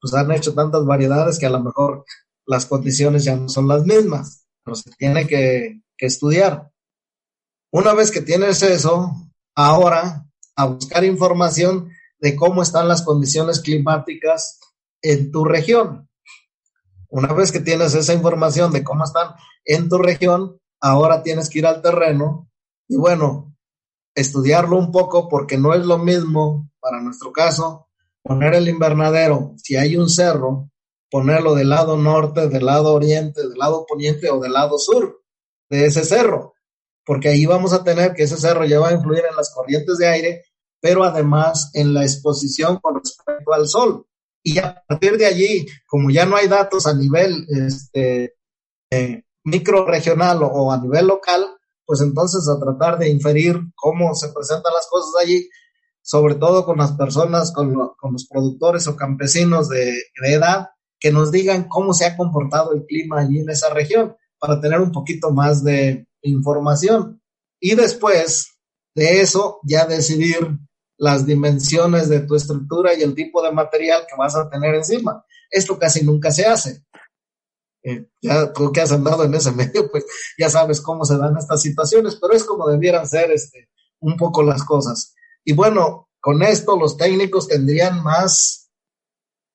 [0.00, 2.04] pues han hecho tantas variedades que a lo mejor
[2.46, 6.70] las condiciones ya no son las mismas, pero se tiene que, que estudiar.
[7.72, 9.12] Una vez que tienes eso,
[9.56, 14.58] ahora a buscar información de cómo están las condiciones climáticas
[15.02, 16.08] en tu región.
[17.08, 19.34] Una vez que tienes esa información de cómo están
[19.64, 22.50] en tu región, ahora tienes que ir al terreno
[22.86, 23.56] y bueno,
[24.14, 27.88] estudiarlo un poco porque no es lo mismo para nuestro caso
[28.22, 30.70] poner el invernadero, si hay un cerro,
[31.10, 35.22] ponerlo del lado norte, del lado oriente, del lado poniente o del lado sur
[35.70, 36.54] de ese cerro,
[37.04, 39.96] porque ahí vamos a tener que ese cerro ya va a influir en las corrientes
[39.98, 40.44] de aire,
[40.80, 44.06] pero además en la exposición con respecto al sol.
[44.42, 48.34] Y a partir de allí, como ya no hay datos a nivel este,
[48.90, 51.44] eh, micro regional o, a nivel local,
[51.84, 55.48] pues entonces a tratar de inferir cómo se presentan las cosas allí,
[56.02, 60.68] sobre todo con las personas, con, los productores o campesinos de, de, edad,
[61.00, 64.80] que nos digan cómo se ha comportado el clima allí en esa región, para tener
[64.80, 67.20] un poquito más de información.
[67.60, 68.58] Y después
[68.94, 70.58] de eso, ya decidir
[70.98, 75.24] las dimensiones de tu estructura y el tipo de material que vas a tener encima.
[75.50, 76.84] Esto casi nunca se hace.
[77.84, 80.04] Eh, ya tú que has andado en ese medio, pues
[80.36, 83.68] ya sabes cómo se dan estas situaciones, pero es como debieran ser este,
[84.00, 85.14] un poco las cosas.
[85.44, 88.70] Y bueno, con esto los técnicos tendrían más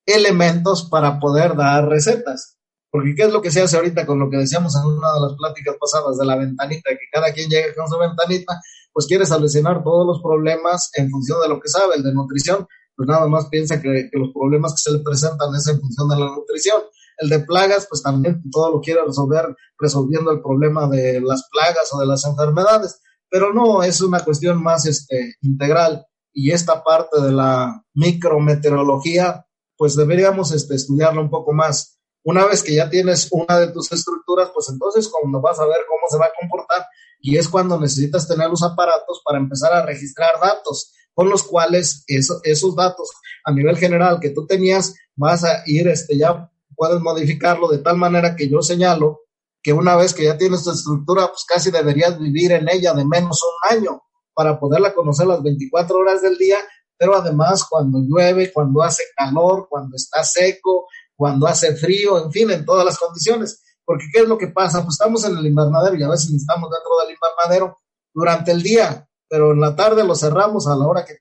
[0.05, 2.57] elementos para poder dar recetas.
[2.89, 5.19] Porque ¿qué es lo que se hace ahorita con lo que decíamos en una de
[5.21, 6.91] las pláticas pasadas de la ventanita?
[6.91, 8.61] Que cada quien llega con su ventanita
[8.93, 11.95] pues quiere solucionar todos los problemas en función de lo que sabe.
[11.95, 15.67] El de nutrición, pues nada más piensa que, los problemas que se le presentan es
[15.67, 16.83] en función de la nutrición.
[17.17, 21.91] El de plagas, pues también todo lo quiere resolver resolviendo el problema de las plagas
[21.93, 23.01] o de las enfermedades.
[23.29, 26.05] Pero no, es una cuestión más este, integral.
[26.31, 29.45] Y esta parte de la micrometeorología,
[29.75, 31.99] pues deberíamos este, estudiarla un poco más.
[32.23, 35.81] Una vez que ya tienes una de tus estructuras, pues entonces cuando vas a ver
[35.87, 36.85] cómo se va a comportar,
[37.25, 42.03] y es cuando necesitas tener los aparatos para empezar a registrar datos con los cuales
[42.07, 43.09] esos datos
[43.45, 47.95] a nivel general que tú tenías vas a ir, este, ya puedes modificarlo de tal
[47.95, 49.21] manera que yo señalo
[49.61, 53.05] que una vez que ya tienes tu estructura, pues casi deberías vivir en ella de
[53.05, 56.57] menos un año para poderla conocer las 24 horas del día,
[56.97, 62.51] pero además cuando llueve, cuando hace calor, cuando está seco, cuando hace frío, en fin,
[62.51, 63.62] en todas las condiciones.
[63.85, 64.81] Porque ¿qué es lo que pasa?
[64.83, 67.77] Pues estamos en el invernadero y a veces estamos dentro del invernadero
[68.13, 71.17] durante el día, pero en la tarde lo cerramos a la hora que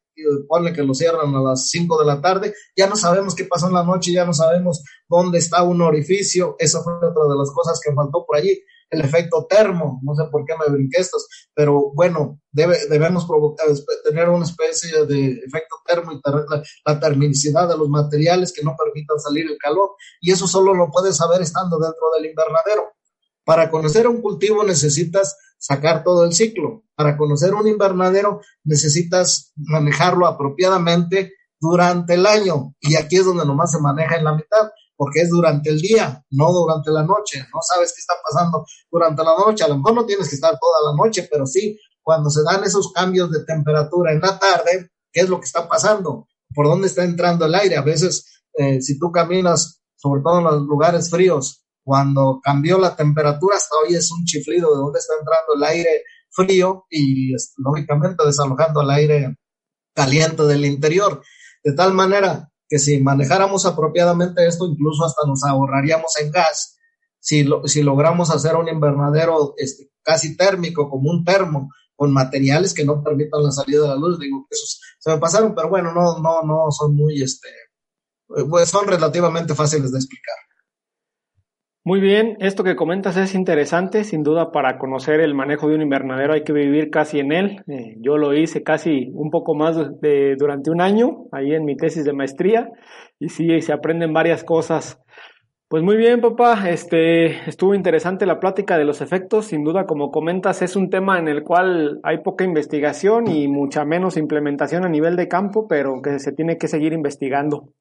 [0.49, 3.69] pone que lo cierran a las 5 de la tarde, ya no sabemos qué pasó
[3.69, 7.51] en la noche, ya no sabemos dónde está un orificio, esa fue otra de las
[7.51, 8.61] cosas que faltó por allí,
[8.93, 13.67] el efecto termo, no sé por qué me brinqué estos, pero bueno, debe, debemos provocar,
[14.05, 16.21] tener una especie de efecto termo y
[16.85, 20.91] la termicidad de los materiales que no permitan salir el calor, y eso solo lo
[20.91, 22.93] puedes saber estando dentro del invernadero.
[23.45, 26.85] Para conocer un cultivo necesitas sacar todo el ciclo.
[26.95, 32.75] Para conocer un invernadero necesitas manejarlo apropiadamente durante el año.
[32.81, 36.25] Y aquí es donde nomás se maneja en la mitad porque es durante el día,
[36.31, 37.41] no durante la noche.
[37.53, 39.65] No sabes qué está pasando durante la noche.
[39.65, 42.65] A lo mejor no tienes que estar toda la noche, pero sí, cuando se dan
[42.65, 46.27] esos cambios de temperatura en la tarde, ¿qué es lo que está pasando?
[46.55, 47.77] ¿Por dónde está entrando el aire?
[47.77, 52.95] A veces, eh, si tú caminas, sobre todo en los lugares fríos, cuando cambió la
[52.95, 58.25] temperatura, hasta hoy es un chiflido de dónde está entrando el aire frío y lógicamente
[58.25, 59.37] desalojando el aire
[59.95, 61.23] caliente del interior.
[61.65, 66.79] De tal manera que si manejáramos apropiadamente esto, incluso hasta nos ahorraríamos en gas.
[67.21, 72.87] Si, si logramos hacer un invernadero este, casi térmico, como un termo, con materiales que
[72.87, 75.93] no permitan la salida de la luz, digo que esos se me pasaron, pero bueno,
[75.93, 77.51] no, no, no son muy, este,
[78.49, 80.37] pues son relativamente fáciles de explicar.
[81.85, 85.83] Muy bien, esto que comentas es interesante, sin duda para conocer el manejo de un
[85.83, 87.65] invernadero hay que vivir casi en él.
[87.67, 91.77] Eh, yo lo hice casi un poco más de, durante un año, ahí en mi
[91.77, 92.71] tesis de maestría,
[93.19, 95.01] y sí, se aprenden varias cosas.
[95.67, 100.13] Pues muy bien, papá, este, estuvo interesante la plática de los efectos, sin duda, como
[100.13, 104.89] comentas, es un tema en el cual hay poca investigación y mucha menos implementación a
[104.89, 107.73] nivel de campo, pero que se tiene que seguir investigando.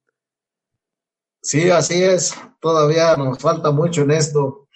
[1.44, 2.36] Sí, así es.
[2.60, 4.68] Todavía nos falta mucho en esto.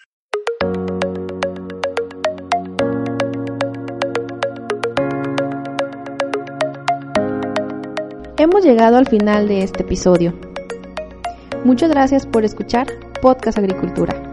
[8.37, 10.33] Hemos llegado al final de este episodio.
[11.63, 12.87] Muchas gracias por escuchar
[13.21, 14.24] Podcast Agricultura.